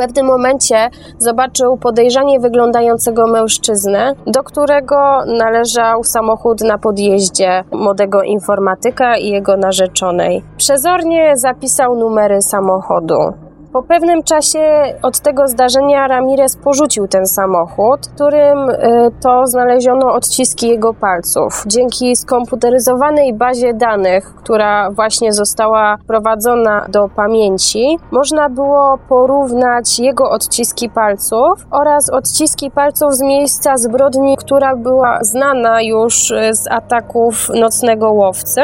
Pewnym 0.00 0.26
momencie 0.26 0.90
zobaczył 1.18 1.76
podejrzanie 1.76 2.40
wyglądającego 2.40 3.26
mężczyznę, 3.26 4.14
do 4.26 4.42
którego 4.42 5.24
należał 5.26 6.04
samochód 6.04 6.60
na 6.60 6.78
podjeździe 6.78 7.64
młodego 7.72 8.22
informatyka 8.22 9.16
i 9.16 9.28
jego 9.28 9.56
narzeczonej. 9.56 10.42
Przezornie 10.56 11.36
zapisał 11.36 11.96
numery 11.96 12.42
samochodu. 12.42 13.49
Po 13.72 13.82
pewnym 13.82 14.22
czasie 14.22 14.82
od 15.02 15.20
tego 15.20 15.48
zdarzenia 15.48 16.08
Ramirez 16.08 16.56
porzucił 16.56 17.08
ten 17.08 17.26
samochód, 17.26 18.00
którym 18.14 18.70
y, 18.70 18.76
to 19.22 19.46
znaleziono 19.46 20.12
odciski 20.12 20.68
jego 20.68 20.94
palców. 20.94 21.64
Dzięki 21.66 22.16
skomputeryzowanej 22.16 23.34
bazie 23.34 23.74
danych, 23.74 24.34
która 24.34 24.90
właśnie 24.90 25.32
została 25.32 25.96
wprowadzona 25.96 26.86
do 26.88 27.08
pamięci, 27.08 27.98
można 28.10 28.48
było 28.48 28.98
porównać 29.08 29.98
jego 29.98 30.30
odciski 30.30 30.88
palców 30.88 31.66
oraz 31.70 32.10
odciski 32.10 32.70
palców 32.70 33.14
z 33.14 33.22
miejsca 33.22 33.76
zbrodni, 33.76 34.36
która 34.36 34.76
była 34.76 35.18
znana 35.22 35.82
już 35.82 36.30
y, 36.30 36.54
z 36.54 36.68
ataków 36.68 37.48
nocnego 37.60 38.12
łowcy 38.12 38.60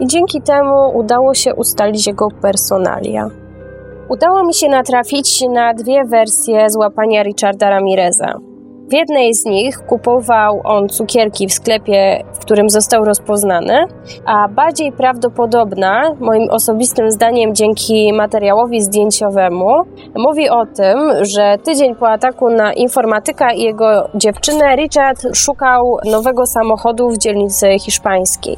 i 0.00 0.06
dzięki 0.06 0.42
temu 0.42 0.98
udało 0.98 1.34
się 1.34 1.54
ustalić 1.54 2.06
jego 2.06 2.28
personalia. 2.42 3.43
Udało 4.08 4.44
mi 4.44 4.54
się 4.54 4.68
natrafić 4.68 5.44
na 5.50 5.74
dwie 5.74 6.04
wersje 6.04 6.70
złapania 6.70 7.22
Richarda 7.22 7.70
Ramireza. 7.70 8.53
W 8.88 8.92
jednej 8.92 9.34
z 9.34 9.44
nich 9.44 9.78
kupował 9.78 10.60
on 10.64 10.88
cukierki 10.88 11.46
w 11.48 11.52
sklepie, 11.52 12.24
w 12.32 12.38
którym 12.38 12.70
został 12.70 13.04
rozpoznany, 13.04 13.86
a 14.26 14.48
bardziej 14.48 14.92
prawdopodobna, 14.92 16.14
moim 16.20 16.50
osobistym 16.50 17.10
zdaniem 17.10 17.54
dzięki 17.54 18.12
materiałowi 18.12 18.82
zdjęciowemu, 18.82 19.74
mówi 20.16 20.48
o 20.48 20.66
tym, 20.66 20.98
że 21.22 21.58
tydzień 21.64 21.94
po 21.94 22.10
ataku 22.10 22.50
na 22.50 22.72
informatyka 22.72 23.52
i 23.52 23.62
jego 23.62 24.08
dziewczynę 24.14 24.76
Richard 24.76 25.22
szukał 25.34 25.98
nowego 26.04 26.46
samochodu 26.46 27.10
w 27.10 27.18
dzielnicy 27.18 27.78
hiszpańskiej. 27.78 28.56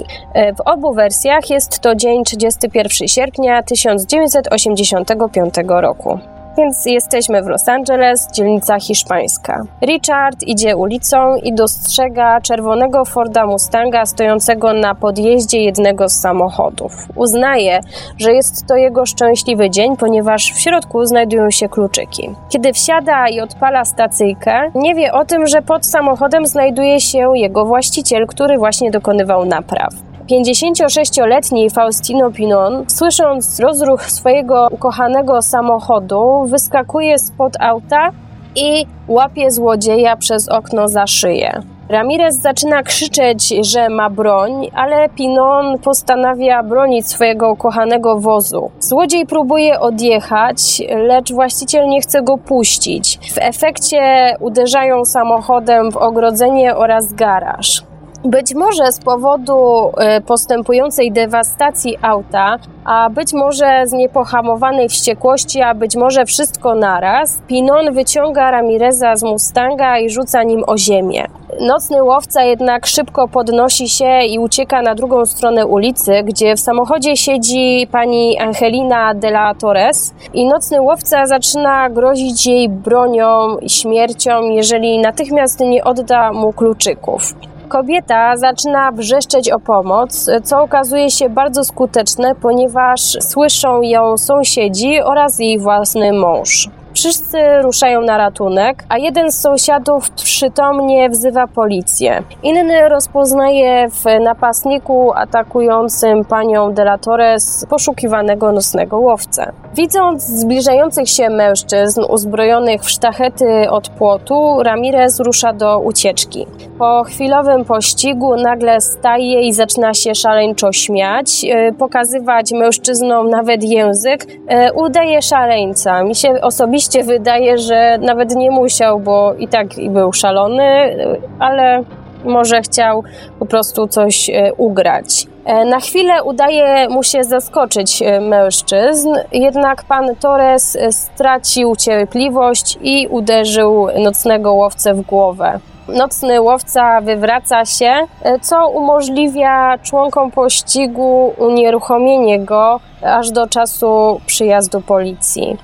W 0.56 0.60
obu 0.60 0.94
wersjach 0.94 1.50
jest 1.50 1.80
to 1.80 1.94
dzień 1.94 2.24
31 2.24 3.08
sierpnia 3.08 3.62
1985 3.62 5.54
roku 5.68 6.18
więc 6.56 6.86
jesteśmy 6.86 7.42
w 7.42 7.46
Los 7.46 7.68
Angeles, 7.68 8.28
dzielnica 8.32 8.80
hiszpańska. 8.80 9.62
Richard 9.82 10.42
idzie 10.42 10.76
ulicą 10.76 11.36
i 11.36 11.54
dostrzega 11.54 12.40
czerwonego 12.40 13.04
Forda 13.04 13.46
Mustanga 13.46 14.06
stojącego 14.06 14.72
na 14.72 14.94
podjeździe 14.94 15.60
jednego 15.60 16.08
z 16.08 16.12
samochodów. 16.12 16.92
Uznaje, 17.14 17.80
że 18.18 18.32
jest 18.32 18.66
to 18.66 18.76
jego 18.76 19.06
szczęśliwy 19.06 19.70
dzień, 19.70 19.96
ponieważ 19.96 20.52
w 20.52 20.60
środku 20.60 21.04
znajdują 21.04 21.50
się 21.50 21.68
kluczyki. 21.68 22.30
Kiedy 22.48 22.72
wsiada 22.72 23.28
i 23.28 23.40
odpala 23.40 23.84
stacyjkę, 23.84 24.70
nie 24.74 24.94
wie 24.94 25.12
o 25.12 25.24
tym, 25.24 25.46
że 25.46 25.62
pod 25.62 25.86
samochodem 25.86 26.46
znajduje 26.46 27.00
się 27.00 27.32
jego 27.34 27.64
właściciel, 27.64 28.26
który 28.26 28.58
właśnie 28.58 28.90
dokonywał 28.90 29.44
napraw. 29.44 29.92
56-letni 30.30 31.70
Faustino 31.70 32.30
Pinon, 32.30 32.84
słysząc 32.88 33.60
rozruch 33.60 34.10
swojego 34.10 34.68
ukochanego 34.70 35.42
samochodu, 35.42 36.44
wyskakuje 36.46 37.18
spod 37.18 37.52
auta 37.60 38.10
i 38.54 38.86
łapie 39.08 39.50
złodzieja 39.50 40.16
przez 40.16 40.48
okno 40.48 40.88
za 40.88 41.06
szyję. 41.06 41.62
Ramirez 41.88 42.36
zaczyna 42.36 42.82
krzyczeć, 42.82 43.48
że 43.48 43.88
ma 43.88 44.10
broń, 44.10 44.70
ale 44.74 45.08
Pinon 45.08 45.78
postanawia 45.78 46.62
bronić 46.62 47.08
swojego 47.08 47.52
ukochanego 47.52 48.20
wozu. 48.20 48.70
Złodziej 48.80 49.26
próbuje 49.26 49.80
odjechać, 49.80 50.82
lecz 50.96 51.32
właściciel 51.32 51.88
nie 51.88 52.00
chce 52.00 52.22
go 52.22 52.38
puścić. 52.38 53.18
W 53.34 53.38
efekcie 53.38 54.00
uderzają 54.40 55.04
samochodem 55.04 55.92
w 55.92 55.96
ogrodzenie 55.96 56.76
oraz 56.76 57.12
garaż. 57.12 57.85
Być 58.26 58.54
może 58.54 58.92
z 58.92 58.98
powodu 58.98 59.90
y, 60.18 60.20
postępującej 60.20 61.12
dewastacji 61.12 61.96
auta, 62.02 62.56
a 62.84 63.10
być 63.10 63.32
może 63.32 63.86
z 63.86 63.92
niepohamowanej 63.92 64.88
wściekłości, 64.88 65.62
a 65.62 65.74
być 65.74 65.96
może 65.96 66.24
wszystko 66.24 66.74
naraz, 66.74 67.42
Pinon 67.46 67.92
wyciąga 67.92 68.50
Ramireza 68.50 69.16
z 69.16 69.22
Mustanga 69.22 69.98
i 69.98 70.10
rzuca 70.10 70.42
nim 70.42 70.64
o 70.66 70.78
ziemię. 70.78 71.26
Nocny 71.60 72.02
łowca 72.02 72.42
jednak 72.42 72.86
szybko 72.86 73.28
podnosi 73.28 73.88
się 73.88 74.20
i 74.20 74.38
ucieka 74.38 74.82
na 74.82 74.94
drugą 74.94 75.26
stronę 75.26 75.66
ulicy, 75.66 76.22
gdzie 76.24 76.56
w 76.56 76.60
samochodzie 76.60 77.16
siedzi 77.16 77.86
pani 77.92 78.38
Angelina 78.38 79.14
de 79.14 79.28
la 79.28 79.54
Torres 79.54 80.14
i 80.34 80.46
nocny 80.46 80.80
łowca 80.80 81.26
zaczyna 81.26 81.90
grozić 81.90 82.46
jej 82.46 82.68
bronią 82.68 83.58
i 83.58 83.70
śmiercią, 83.70 84.42
jeżeli 84.42 84.98
natychmiast 84.98 85.60
nie 85.60 85.84
odda 85.84 86.32
mu 86.32 86.52
kluczyków. 86.52 87.34
Kobieta 87.68 88.36
zaczyna 88.36 88.92
wrzeszczeć 88.92 89.50
o 89.50 89.58
pomoc, 89.58 90.30
co 90.44 90.62
okazuje 90.62 91.10
się 91.10 91.28
bardzo 91.28 91.64
skuteczne, 91.64 92.34
ponieważ 92.34 93.00
słyszą 93.20 93.82
ją 93.82 94.18
sąsiedzi 94.18 95.00
oraz 95.02 95.38
jej 95.38 95.58
własny 95.58 96.12
mąż. 96.12 96.68
Wszyscy 96.96 97.38
ruszają 97.62 98.00
na 98.00 98.16
ratunek, 98.18 98.84
a 98.88 98.98
jeden 98.98 99.32
z 99.32 99.40
sąsiadów 99.40 100.10
przytomnie 100.10 101.10
wzywa 101.10 101.46
policję. 101.46 102.22
Inny 102.42 102.88
rozpoznaje 102.88 103.88
w 103.90 104.04
napastniku 104.20 105.12
atakującym 105.12 106.24
panią 106.24 106.74
de 106.74 106.82
la 106.82 106.98
Torres 106.98 107.66
poszukiwanego 107.70 108.52
nocnego 108.52 108.98
łowcę. 108.98 109.52
Widząc 109.74 110.22
zbliżających 110.22 111.08
się 111.08 111.30
mężczyzn 111.30 112.00
uzbrojonych 112.08 112.82
w 112.82 112.90
sztachety 112.90 113.70
od 113.70 113.88
płotu, 113.88 114.62
Ramirez 114.62 115.20
rusza 115.20 115.52
do 115.52 115.78
ucieczki. 115.78 116.46
Po 116.78 117.04
chwilowym 117.04 117.64
pościgu 117.64 118.36
nagle 118.36 118.80
staje 118.80 119.40
i 119.40 119.52
zaczyna 119.52 119.94
się 119.94 120.14
szaleńczo 120.14 120.72
śmiać, 120.72 121.44
e, 121.44 121.72
pokazywać 121.72 122.52
mężczyznom 122.52 123.30
nawet 123.30 123.64
język. 123.64 124.26
E, 124.48 124.72
udaje 124.72 125.22
szaleńca. 125.22 126.02
Mi 126.02 126.14
się 126.14 126.40
osobiście 126.42 126.95
wydaje, 127.02 127.58
że 127.58 127.98
nawet 127.98 128.36
nie 128.36 128.50
musiał, 128.50 129.00
bo 129.00 129.34
i 129.38 129.48
tak 129.48 129.66
był 129.90 130.12
szalony, 130.12 130.62
e, 130.62 131.16
ale 131.38 131.82
może 132.24 132.62
chciał 132.62 133.02
po 133.38 133.46
prostu 133.46 133.88
coś 133.88 134.30
ugrać. 134.56 135.26
E, 135.46 135.64
na 135.64 135.80
chwilę 135.80 136.22
udaje 136.24 136.88
mu 136.88 137.02
się 137.02 137.24
zaskoczyć 137.24 138.02
e, 138.02 138.20
mężczyzn, 138.20 139.14
jednak 139.32 139.84
pan 139.84 140.16
Torres 140.20 140.76
e, 140.76 140.92
stracił 140.92 141.76
cierpliwość 141.76 142.78
i 142.82 143.06
uderzył 143.10 143.86
nocnego 143.98 144.54
łowcę 144.54 144.94
w 144.94 145.00
głowę. 145.00 145.58
nocny 145.88 146.40
łowca 146.40 147.00
wywraca 147.00 147.64
się, 147.64 147.92
e, 148.22 148.40
co 148.40 148.68
umożliwia 148.68 149.78
członkom 149.82 150.30
pościgu 150.30 151.34
unieruchomienie 151.38 152.38
go 152.40 152.80
aż 153.02 153.30
do 153.30 153.46
czasu 153.46 154.20
przyjazdu 154.26 154.80
policji. 154.80 155.56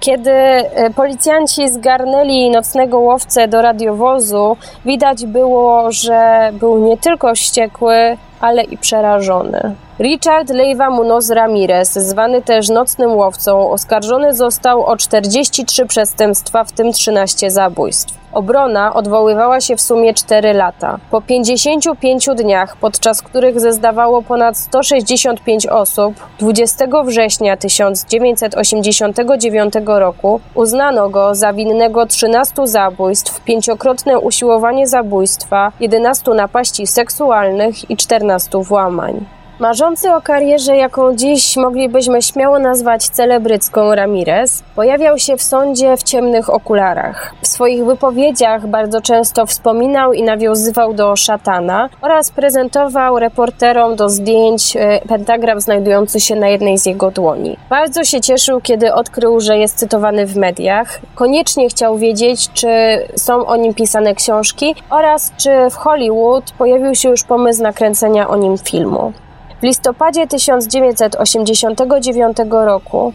Kiedy 0.00 0.30
e, 0.30 0.90
policjanci 0.96 1.68
zgarnęli 1.68 2.50
nocnego 2.50 2.98
łowcę 2.98 3.48
do 3.48 3.62
radiowozu, 3.62 4.56
widać 4.84 5.26
było, 5.26 5.92
że 5.92 6.50
był 6.52 6.78
nie 6.78 6.96
tylko 6.96 7.34
wściekły, 7.34 8.16
ale 8.40 8.62
i 8.62 8.78
przerażony. 8.78 9.74
Richard 10.00 10.50
Leiva 10.50 10.90
Munoz 10.90 11.30
Ramirez, 11.30 11.92
zwany 11.92 12.42
też 12.42 12.68
nocnym 12.68 13.10
łowcą, 13.10 13.70
oskarżony 13.70 14.34
został 14.34 14.84
o 14.84 14.96
43 14.96 15.86
przestępstwa, 15.86 16.64
w 16.64 16.72
tym 16.72 16.92
13 16.92 17.50
zabójstw. 17.50 18.18
Obrona 18.32 18.94
odwoływała 18.94 19.60
się 19.60 19.76
w 19.76 19.80
sumie 19.80 20.14
4 20.14 20.52
lata. 20.52 20.98
Po 21.10 21.20
55 21.20 22.28
dniach, 22.36 22.76
podczas 22.76 23.22
których 23.22 23.60
zezdawało 23.60 24.22
ponad 24.22 24.56
165 24.56 25.66
osób, 25.66 26.14
20 26.38 26.86
września 27.04 27.56
1989 27.56 29.74
roku 29.86 30.40
uznano 30.54 31.08
go 31.08 31.34
za 31.34 31.52
winnego 31.52 32.06
13 32.06 32.66
zabójstw, 32.66 33.40
pięciokrotne 33.40 34.18
usiłowanie 34.18 34.86
zabójstwa, 34.86 35.72
11 35.80 36.30
napaści 36.30 36.86
seksualnych 36.86 37.90
i 37.90 37.96
14 37.96 38.27
włamań. 38.62 39.37
Marzący 39.60 40.14
o 40.14 40.20
karierze, 40.20 40.76
jaką 40.76 41.16
dziś 41.16 41.56
moglibyśmy 41.56 42.22
śmiało 42.22 42.58
nazwać 42.58 43.08
celebrycką 43.08 43.94
Ramirez, 43.94 44.62
pojawiał 44.76 45.18
się 45.18 45.36
w 45.36 45.42
sądzie 45.42 45.96
w 45.96 46.02
ciemnych 46.02 46.50
okularach. 46.50 47.34
W 47.42 47.46
swoich 47.46 47.84
wypowiedziach 47.84 48.66
bardzo 48.66 49.00
często 49.00 49.46
wspominał 49.46 50.12
i 50.12 50.22
nawiązywał 50.22 50.94
do 50.94 51.16
szatana 51.16 51.88
oraz 52.00 52.30
prezentował 52.30 53.18
reporterom 53.18 53.96
do 53.96 54.08
zdjęć 54.08 54.76
e, 54.76 55.00
pentagram 55.08 55.60
znajdujący 55.60 56.20
się 56.20 56.36
na 56.36 56.48
jednej 56.48 56.78
z 56.78 56.86
jego 56.86 57.10
dłoni. 57.10 57.56
Bardzo 57.70 58.04
się 58.04 58.20
cieszył, 58.20 58.60
kiedy 58.60 58.94
odkrył, 58.94 59.40
że 59.40 59.58
jest 59.58 59.76
cytowany 59.76 60.26
w 60.26 60.36
mediach. 60.36 61.00
Koniecznie 61.14 61.68
chciał 61.68 61.98
wiedzieć, 61.98 62.48
czy 62.52 62.68
są 63.16 63.46
o 63.46 63.56
nim 63.56 63.74
pisane 63.74 64.14
książki 64.14 64.74
oraz 64.90 65.32
czy 65.36 65.50
w 65.70 65.74
Hollywood 65.74 66.52
pojawił 66.58 66.94
się 66.94 67.08
już 67.08 67.24
pomysł 67.24 67.62
nakręcenia 67.62 68.28
o 68.28 68.36
nim 68.36 68.58
filmu. 68.58 69.12
W 69.60 69.62
listopadzie 69.62 70.26
1989 70.26 72.36
roku 72.50 73.12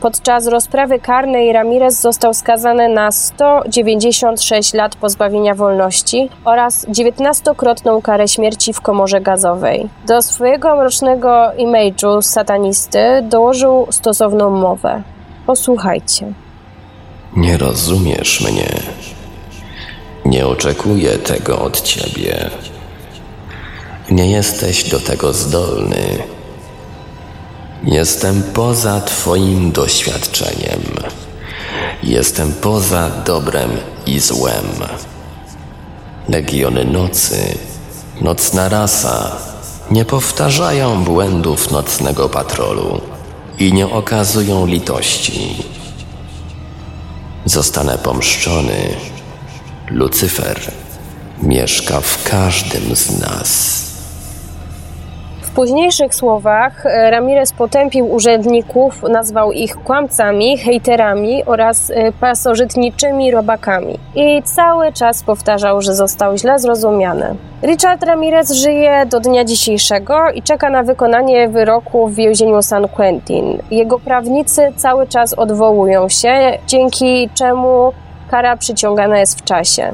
podczas 0.00 0.46
rozprawy 0.46 0.98
karnej 0.98 1.52
Ramirez 1.52 2.00
został 2.00 2.34
skazany 2.34 2.88
na 2.88 3.12
196 3.12 4.74
lat 4.74 4.96
pozbawienia 4.96 5.54
wolności 5.54 6.28
oraz 6.44 6.88
19-krotną 6.88 8.02
karę 8.02 8.28
śmierci 8.28 8.72
w 8.72 8.80
komorze 8.80 9.20
gazowej. 9.20 9.88
Do 10.06 10.22
swojego 10.22 10.76
mrocznego 10.76 11.50
image'u 11.58 12.22
satanisty 12.22 12.98
dołożył 13.22 13.86
stosowną 13.90 14.50
mowę. 14.50 15.02
Posłuchajcie. 15.46 16.32
Nie 17.36 17.56
rozumiesz 17.56 18.40
mnie. 18.40 18.68
Nie 20.24 20.46
oczekuję 20.46 21.10
tego 21.10 21.58
od 21.58 21.80
ciebie. 21.80 22.50
Nie 24.10 24.30
jesteś 24.30 24.84
do 24.84 25.00
tego 25.00 25.32
zdolny. 25.32 26.22
Jestem 27.84 28.42
poza 28.42 29.00
Twoim 29.00 29.72
doświadczeniem. 29.72 30.80
Jestem 32.02 32.52
poza 32.52 33.10
dobrem 33.10 33.70
i 34.06 34.20
złem. 34.20 34.64
Legiony 36.28 36.84
nocy, 36.84 37.58
nocna 38.20 38.68
rasa 38.68 39.36
nie 39.90 40.04
powtarzają 40.04 41.04
błędów 41.04 41.70
nocnego 41.70 42.28
patrolu 42.28 43.00
i 43.58 43.72
nie 43.72 43.88
okazują 43.88 44.66
litości. 44.66 45.64
Zostanę 47.44 47.98
pomszczony. 47.98 48.94
Lucyfer 49.90 50.72
mieszka 51.42 52.00
w 52.00 52.22
każdym 52.24 52.96
z 52.96 53.20
nas 53.20 53.85
późniejszych 55.56 56.14
słowach 56.14 56.86
e, 56.86 57.10
Ramirez 57.10 57.52
potępił 57.52 58.12
urzędników, 58.12 59.02
nazwał 59.02 59.52
ich 59.52 59.76
kłamcami, 59.76 60.58
hejterami 60.58 61.44
oraz 61.44 61.90
e, 61.90 62.12
pasożytniczymi 62.12 63.30
robakami. 63.30 63.98
I 64.14 64.42
cały 64.42 64.92
czas 64.92 65.22
powtarzał, 65.22 65.82
że 65.82 65.94
został 65.94 66.36
źle 66.36 66.58
zrozumiany. 66.58 67.34
Richard 67.62 68.04
Ramirez 68.04 68.52
żyje 68.52 69.06
do 69.06 69.20
dnia 69.20 69.44
dzisiejszego 69.44 70.30
i 70.30 70.42
czeka 70.42 70.70
na 70.70 70.82
wykonanie 70.82 71.48
wyroku 71.48 72.08
w 72.08 72.14
więzieniu 72.14 72.62
San 72.62 72.88
Quentin. 72.88 73.58
Jego 73.70 73.98
prawnicy 73.98 74.72
cały 74.76 75.06
czas 75.06 75.34
odwołują 75.34 76.08
się, 76.08 76.58
dzięki 76.66 77.30
czemu 77.34 77.92
kara 78.30 78.56
przyciągana 78.56 79.18
jest 79.18 79.40
w 79.40 79.44
czasie. 79.44 79.92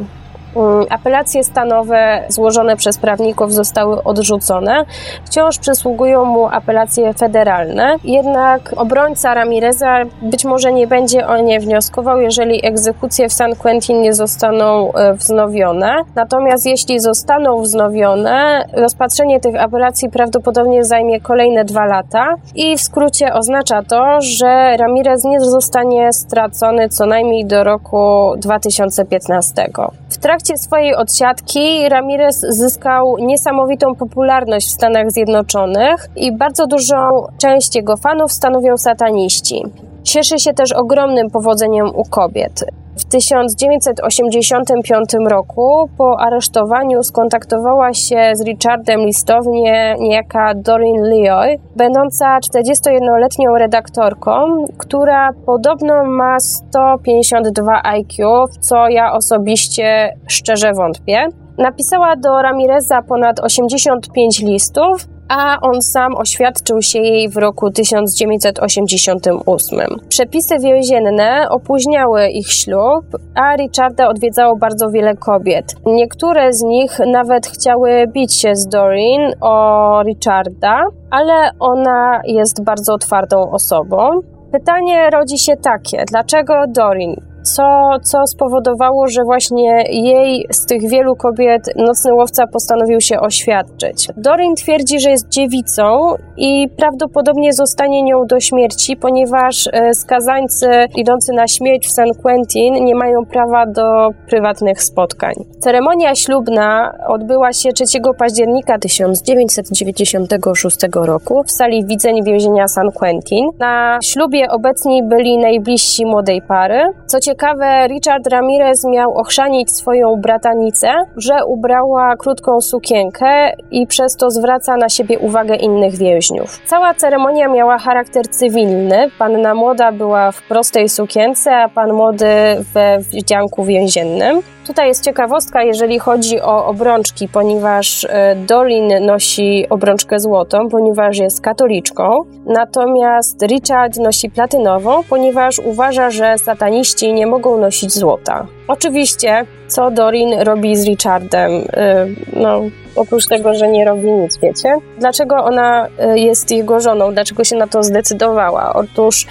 Mm, 0.57 0.87
apelacje 0.91 1.45
stanowe 1.45 2.25
złożone 2.29 2.77
przez 2.77 2.99
prawników 2.99 3.53
zostały 3.53 4.03
odrzucone. 4.03 4.85
Wciąż 5.25 5.59
przysługują 5.59 6.25
mu 6.25 6.47
apelacje 6.47 7.15
federalne, 7.15 7.97
jednak 8.05 8.71
obrońca 8.77 9.35
Ramireza 9.35 9.99
być 10.23 10.45
może 10.45 10.73
nie 10.73 10.87
będzie 10.87 11.27
o 11.27 11.37
nie 11.37 11.61
wnioskował, 11.61 12.21
jeżeli 12.21 12.67
egzekucje 12.67 13.29
w 13.29 13.33
San 13.33 13.57
Quentin 13.57 14.03
nie 14.03 14.15
zostaną 14.15 14.93
e, 14.93 15.15
wznowione. 15.15 15.97
Natomiast 16.15 16.67
jeśli 16.67 17.01
zostaną 17.01 17.63
wznowione, 17.63 18.65
rozpatrzenie 18.73 19.41
tych 19.41 19.63
apelacji 19.63 20.11
prawdopodobnie 20.11 20.85
zajmie 20.85 21.21
kolejne 21.21 21.65
dwa 21.65 21.85
lata 21.85 22.35
i 22.55 22.77
w 22.77 22.81
skrócie 22.81 23.35
oznacza 23.35 23.83
to, 23.83 24.21
że 24.21 24.77
Ramirez 24.77 25.25
nie 25.25 25.41
zostanie 25.41 26.13
stracony 26.13 26.89
co 26.89 27.07
najmniej 27.07 27.47
do 27.47 27.65
roku 27.65 28.33
2015. 28.37 29.71
W 30.11 30.19
trakcie 30.19 30.42
swojej 30.57 30.95
odsiadki 30.95 31.89
Ramirez 31.89 32.41
zyskał 32.41 33.17
niesamowitą 33.19 33.95
popularność 33.95 34.67
w 34.67 34.71
Stanach 34.71 35.11
Zjednoczonych 35.11 36.09
i 36.17 36.37
bardzo 36.37 36.67
dużą 36.67 36.97
część 37.39 37.77
jego 37.77 37.97
fanów 37.97 38.33
stanowią 38.33 38.77
sataniści. 38.77 39.63
Cieszy 40.03 40.39
się 40.39 40.55
też 40.55 40.73
ogromnym 40.73 41.31
powodzeniem 41.31 41.87
u 41.95 42.05
kobiet. 42.05 42.65
W 42.97 43.05
1985 43.05 45.09
roku 45.29 45.91
po 45.99 46.21
aresztowaniu 46.21 47.03
skontaktowała 47.03 47.95
się 47.95 48.31
z 48.35 48.41
Richardem 48.41 49.01
listownie 49.01 49.97
niejaka 49.99 50.55
Doreen 50.55 51.03
Leoy, 51.03 51.57
będąca 51.77 52.39
41-letnią 52.39 53.59
redaktorką, 53.59 54.65
która 54.79 55.31
podobno 55.47 56.05
ma 56.05 56.41
152 56.41 57.83
IQ, 57.85 58.45
w 58.53 58.59
co 58.59 58.89
ja 58.89 59.13
osobiście 59.13 60.15
szczerze 60.27 60.73
wątpię. 60.73 61.29
Napisała 61.59 62.17
do 62.17 62.43
Ramireza 62.43 63.03
ponad 63.03 63.41
85 63.41 64.41
listów, 64.41 65.07
a 65.33 65.61
on 65.61 65.83
sam 65.83 66.17
oświadczył 66.17 66.83
się 66.83 66.99
jej 66.99 67.29
w 67.29 67.37
roku 67.37 67.71
1988. 67.71 69.79
Przepisy 70.09 70.59
więzienne 70.59 71.47
opóźniały 71.51 72.29
ich 72.29 72.53
ślub, 72.53 73.05
a 73.35 73.57
Richarda 73.57 74.09
odwiedzało 74.09 74.57
bardzo 74.57 74.91
wiele 74.91 75.17
kobiet. 75.17 75.75
Niektóre 75.87 76.53
z 76.53 76.63
nich 76.63 76.99
nawet 77.07 77.47
chciały 77.47 78.07
bić 78.09 78.41
się 78.41 78.57
z 78.57 78.69
Doreen 78.69 79.33
o 79.41 80.03
Richarda, 80.03 80.85
ale 81.11 81.51
ona 81.61 82.21
jest 82.25 82.65
bardzo 82.65 82.95
otwartą 82.95 83.51
osobą. 83.51 84.21
Pytanie 84.53 85.11
rodzi 85.11 85.39
się 85.39 85.57
takie: 85.57 86.05
dlaczego 86.09 86.55
Dorin? 86.69 87.32
Co, 87.43 87.91
co 88.03 88.27
spowodowało, 88.27 89.07
że 89.09 89.23
właśnie 89.25 89.85
jej 89.89 90.47
z 90.51 90.67
tych 90.67 90.89
wielu 90.89 91.17
kobiet 91.17 91.63
nocny 91.77 92.15
łowca 92.15 92.47
postanowił 92.47 93.01
się 93.01 93.21
oświadczyć. 93.21 94.09
Dorin 94.17 94.55
twierdzi, 94.55 95.01
że 95.01 95.11
jest 95.11 95.29
dziewicą 95.29 96.15
i 96.37 96.69
prawdopodobnie 96.77 97.53
zostanie 97.53 98.03
nią 98.03 98.27
do 98.27 98.41
śmierci, 98.41 98.97
ponieważ 98.97 99.69
e, 99.73 99.95
skazańcy 99.95 100.67
idący 100.97 101.33
na 101.33 101.49
śmierć 101.49 101.87
w 101.87 101.93
San 101.93 102.15
Quentin 102.23 102.85
nie 102.85 102.95
mają 102.95 103.27
prawa 103.27 103.67
do 103.67 104.09
prywatnych 104.29 104.83
spotkań. 104.83 105.35
Ceremonia 105.61 106.15
ślubna 106.15 106.93
odbyła 107.09 107.53
się 107.53 107.73
3 107.73 107.85
października 108.19 108.79
1996 108.79 110.77
roku 110.95 111.43
w 111.47 111.53
sali 111.53 111.87
widzeń 111.87 112.25
więzienia 112.25 112.69
San 112.69 112.93
Quentin. 112.93 113.49
Na 113.59 113.99
ślubie 114.05 114.51
obecni 114.51 115.03
byli 115.03 115.39
najbliżsi 115.39 116.07
młodej 116.07 116.43
pary. 116.49 116.83
Co 117.07 117.21
ciekawe, 117.33 117.89
Richard 117.89 118.27
Ramirez 118.27 118.85
miał 118.85 119.15
ochrzanić 119.15 119.71
swoją 119.71 120.17
bratanicę, 120.17 120.93
że 121.17 121.35
ubrała 121.47 122.17
krótką 122.17 122.61
sukienkę 122.61 123.53
i 123.71 123.87
przez 123.87 124.17
to 124.17 124.31
zwraca 124.31 124.77
na 124.77 124.89
siebie 124.89 125.19
uwagę 125.19 125.57
innych 125.57 125.97
więźniów. 125.97 126.61
Cała 126.67 126.95
ceremonia 126.95 127.49
miała 127.49 127.79
charakter 127.79 128.29
cywilny. 128.29 129.11
Panna 129.19 129.55
młoda 129.55 129.93
była 129.93 130.33
w 130.33 130.43
prostej 130.43 130.89
sukience, 130.89 131.57
a 131.57 131.69
pan 131.69 131.93
młody 131.93 132.27
we 132.75 132.99
wdzianku 132.99 133.65
więziennym. 133.65 134.43
Tutaj 134.67 134.89
jest 134.89 135.05
ciekawostka, 135.05 135.63
jeżeli 135.63 135.99
chodzi 135.99 136.41
o 136.41 136.67
obrączki, 136.67 137.29
ponieważ 137.29 138.05
e, 138.05 138.37
Dolin 138.37 139.07
nosi 139.07 139.67
obrączkę 139.71 140.21
złotą, 140.21 140.69
ponieważ 140.69 141.19
jest 141.19 141.41
katoliczką, 141.41 142.25
natomiast 142.47 143.43
Richard 143.43 143.97
nosi 143.97 144.31
platynową, 144.31 145.05
ponieważ 145.09 145.59
uważa, 145.59 146.11
że 146.11 146.39
sataniści 146.39 147.13
nie 147.13 147.27
mogą 147.27 147.57
nosić 147.57 147.93
złota. 147.93 148.47
Oczywiście, 148.69 149.47
co 149.69 149.91
Dorin 149.91 150.41
robi 150.41 150.77
z 150.77 150.87
Richardem? 150.87 151.53
E, 151.53 152.07
no, 152.33 152.61
oprócz 152.97 153.27
tego, 153.27 153.55
że 153.55 153.69
nie 153.69 153.85
robi 153.85 154.13
nic, 154.13 154.39
wiecie? 154.39 154.77
Dlaczego 154.99 155.37
ona 155.37 155.89
e, 155.99 156.19
jest 156.19 156.51
jego 156.51 156.81
żoną? 156.81 157.13
Dlaczego 157.15 157.45
się 157.45 157.57
na 157.57 157.67
to 157.67 157.83
zdecydowała? 157.83 158.73
Otóż 158.75 159.27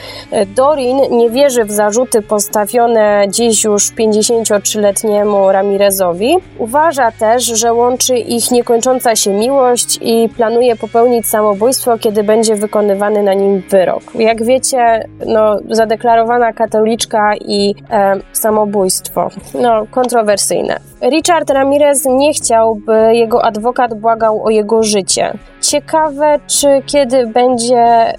Dorin 0.56 0.98
nie 1.12 1.30
wierzy 1.30 1.64
w 1.64 1.72
zarzuty 1.72 2.22
postawione 2.22 3.26
dziś 3.30 3.64
już 3.64 3.92
53-letniemu 3.92 5.52
Ramirezowi. 5.52 6.38
Uważa 6.58 7.12
też, 7.12 7.44
że 7.44 7.74
łączy 7.74 8.18
ich 8.18 8.52
niekończąca 8.52 9.16
się 9.16 9.34
miłość 9.34 10.00
i 10.02 10.30
planuje 10.30 10.76
popełnić 10.76 11.28
samobójstwo, 11.28 11.98
kiedy 11.98 12.24
będzie 12.24 12.56
wykonywany 12.56 13.24
na 13.24 13.34
nim 13.34 13.64
wyrok. 13.70 14.04
Jak 14.16 14.44
wiecie, 14.44 15.08
no, 15.26 15.60
zadeklarowana 15.70 16.54
katoliczka 16.54 17.36
i 17.36 17.76
e, 17.90 18.20
samobójstwo. 18.34 19.30
No, 19.54 19.86
kontrowersyjne. 19.92 20.80
Richard 21.02 21.50
Ramirez 21.50 22.06
nie 22.06 22.34
chciał, 22.34 22.76
by 22.76 23.16
jego 23.16 23.46
adwokat 23.52 23.94
błagał 23.94 24.44
o 24.44 24.50
jego 24.50 24.84
życie. 24.84 25.34
Ciekawe, 25.62 26.40
czy 26.48 26.68
kiedy 26.86 27.28
będzie 27.28 28.14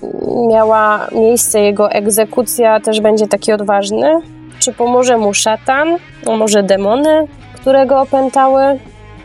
miała 0.49 1.07
miejsce 1.13 1.61
jego 1.61 1.91
egzekucja, 1.91 2.81
też 2.81 3.01
będzie 3.01 3.29
taki 3.29 3.53
odważny? 3.53 4.13
Czy 4.59 4.73
pomoże 4.73 5.19
mu 5.19 5.35
szatan? 5.35 5.97
A 6.27 6.37
może 6.37 6.63
demony, 6.63 7.27
które 7.55 7.87
go 7.87 8.01
opętały? 8.01 8.79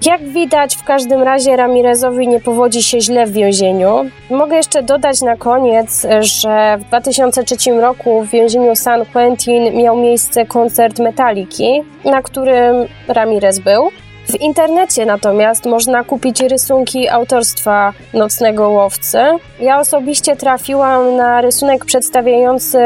Jak 0.05 0.21
widać, 0.23 0.75
w 0.75 0.83
każdym 0.83 1.21
razie 1.21 1.55
Ramirezowi 1.55 2.27
nie 2.27 2.39
powodzi 2.39 2.83
się 2.83 3.01
źle 3.01 3.25
w 3.25 3.31
więzieniu. 3.31 4.05
Mogę 4.29 4.55
jeszcze 4.55 4.83
dodać 4.83 5.21
na 5.21 5.37
koniec, 5.37 6.07
że 6.19 6.77
w 6.79 6.83
2003 6.83 7.71
roku 7.81 8.21
w 8.21 8.29
więzieniu 8.29 8.75
San 8.75 9.05
Quentin 9.05 9.77
miał 9.77 9.97
miejsce 9.97 10.45
koncert 10.45 10.99
Metaliki, 10.99 11.83
na 12.05 12.21
którym 12.21 12.75
Ramirez 13.07 13.59
był. 13.59 13.89
W 14.27 14.41
internecie 14.41 15.05
natomiast 15.05 15.65
można 15.65 16.03
kupić 16.03 16.41
rysunki 16.41 17.09
autorstwa 17.09 17.93
Nocnego 18.13 18.69
Łowcy. 18.69 19.17
Ja 19.59 19.79
osobiście 19.79 20.35
trafiłam 20.35 21.15
na 21.15 21.41
rysunek 21.41 21.85
przedstawiający 21.85 22.79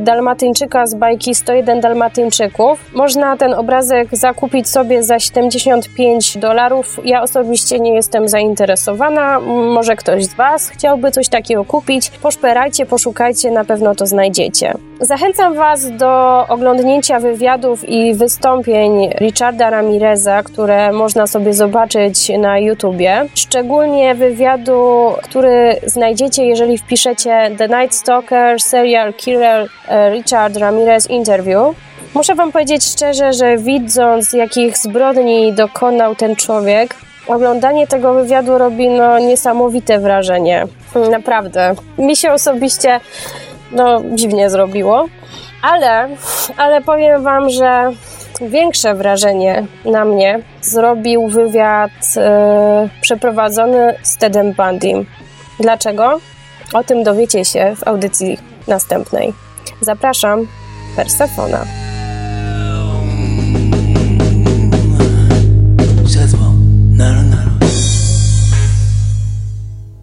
Dalmatyńczyka 0.00 0.86
z 0.86 0.94
bajki 0.94 1.34
101 1.34 1.80
Dalmatyńczyków. 1.80 2.84
Można 2.94 3.36
ten 3.36 3.54
obrazek 3.54 4.08
zakupić 4.12 4.68
sobie 4.68 5.02
za 5.02 5.18
75 5.18 6.38
dolarów. 6.38 7.00
Ja 7.04 7.22
osobiście 7.22 7.80
nie 7.80 7.94
jestem 7.94 8.28
zainteresowana. 8.28 9.40
Może 9.74 9.96
ktoś 9.96 10.24
z 10.24 10.34
Was 10.34 10.68
chciałby 10.68 11.10
coś 11.10 11.28
takiego 11.28 11.64
kupić. 11.64 12.10
Poszperajcie, 12.10 12.86
poszukajcie, 12.86 13.50
na 13.50 13.64
pewno 13.64 13.94
to 13.94 14.06
znajdziecie. 14.06 14.87
Zachęcam 15.00 15.54
Was 15.54 15.90
do 15.96 16.44
oglądnięcia 16.48 17.20
wywiadów 17.20 17.88
i 17.88 18.14
wystąpień 18.14 19.10
Richarda 19.20 19.70
Ramireza, 19.70 20.42
które 20.42 20.92
można 20.92 21.26
sobie 21.26 21.54
zobaczyć 21.54 22.28
na 22.38 22.58
YouTubie. 22.58 23.26
Szczególnie 23.34 24.14
wywiadu, 24.14 25.12
który 25.22 25.76
znajdziecie, 25.86 26.44
jeżeli 26.44 26.78
wpiszecie 26.78 27.50
The 27.58 27.68
Night 27.68 27.94
Stalker 27.94 28.60
Serial 28.60 29.14
Killer 29.14 29.68
e, 29.88 30.10
Richard 30.10 30.56
Ramirez 30.56 31.10
Interview. 31.10 31.74
Muszę 32.14 32.34
Wam 32.34 32.52
powiedzieć 32.52 32.84
szczerze, 32.84 33.32
że 33.32 33.58
widząc 33.58 34.32
jakich 34.32 34.78
zbrodni 34.78 35.52
dokonał 35.52 36.14
ten 36.14 36.36
człowiek, 36.36 36.94
oglądanie 37.26 37.86
tego 37.86 38.14
wywiadu 38.14 38.58
robi 38.58 38.88
no, 38.88 39.18
niesamowite 39.18 39.98
wrażenie. 39.98 40.66
Naprawdę. 41.10 41.74
Mi 41.98 42.16
się 42.16 42.32
osobiście 42.32 43.00
no, 43.72 44.02
dziwnie 44.14 44.50
zrobiło. 44.50 45.06
Ale, 45.62 46.08
ale 46.56 46.80
powiem 46.80 47.22
Wam, 47.22 47.50
że 47.50 47.92
większe 48.40 48.94
wrażenie 48.94 49.66
na 49.84 50.04
mnie 50.04 50.40
zrobił 50.62 51.28
wywiad 51.28 51.90
e, 52.16 52.88
przeprowadzony 53.00 53.94
z 54.02 54.16
Tedem 54.16 54.52
Bundym. 54.52 55.06
Dlaczego? 55.60 56.20
O 56.72 56.84
tym 56.84 57.04
dowiecie 57.04 57.44
się 57.44 57.76
w 57.76 57.88
audycji 57.88 58.38
następnej. 58.66 59.34
Zapraszam, 59.80 60.46
Persefona. 60.96 61.64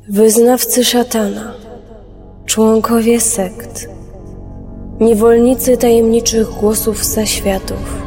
Wyznawcy 0.09 0.85
szatana, 0.85 1.53
członkowie 2.45 3.21
sekt, 3.21 3.89
niewolnicy 4.99 5.77
tajemniczych 5.77 6.49
głosów 6.49 7.05
zaświatów 7.05 8.05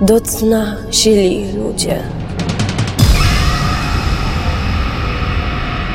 do 0.00 0.20
cna 0.20 0.76
sili 0.90 1.52
ludzie. 1.52 2.02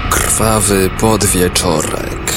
Krwawy 0.10 0.90
podwieczorek. 1.00 2.34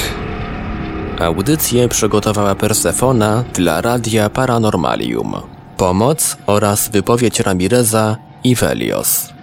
Audycję 1.19 1.89
przygotowała 1.89 2.55
Persefona 2.55 3.43
dla 3.53 3.81
Radia 3.81 4.29
Paranormalium. 4.29 5.33
Pomoc 5.77 6.37
oraz 6.45 6.89
wypowiedź 6.89 7.39
Ramireza 7.39 8.17
i 8.43 8.55
Velios. 8.55 9.34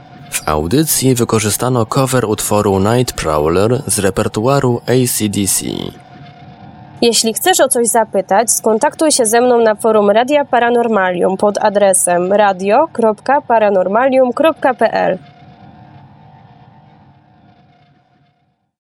Audycji 0.47 1.15
wykorzystano 1.15 1.87
cover 1.87 2.25
utworu 2.25 2.81
Night 2.81 3.13
Prowler 3.13 3.83
z 3.87 3.99
repertuaru 3.99 4.81
ACDC. 4.87 5.65
Jeśli 7.03 7.35
chcesz 7.35 7.61
o 7.61 7.69
coś 7.69 7.87
zapytać, 7.87 8.51
skontaktuj 8.51 9.13
się 9.13 9.27
ze 9.27 9.41
mną 9.41 9.61
na 9.61 9.75
forum 9.75 10.11
Radia 10.11 10.45
Paranormalium 10.45 11.37
pod 11.37 11.59
adresem 11.59 12.33
radio.paranormalium.pl. 12.33 15.19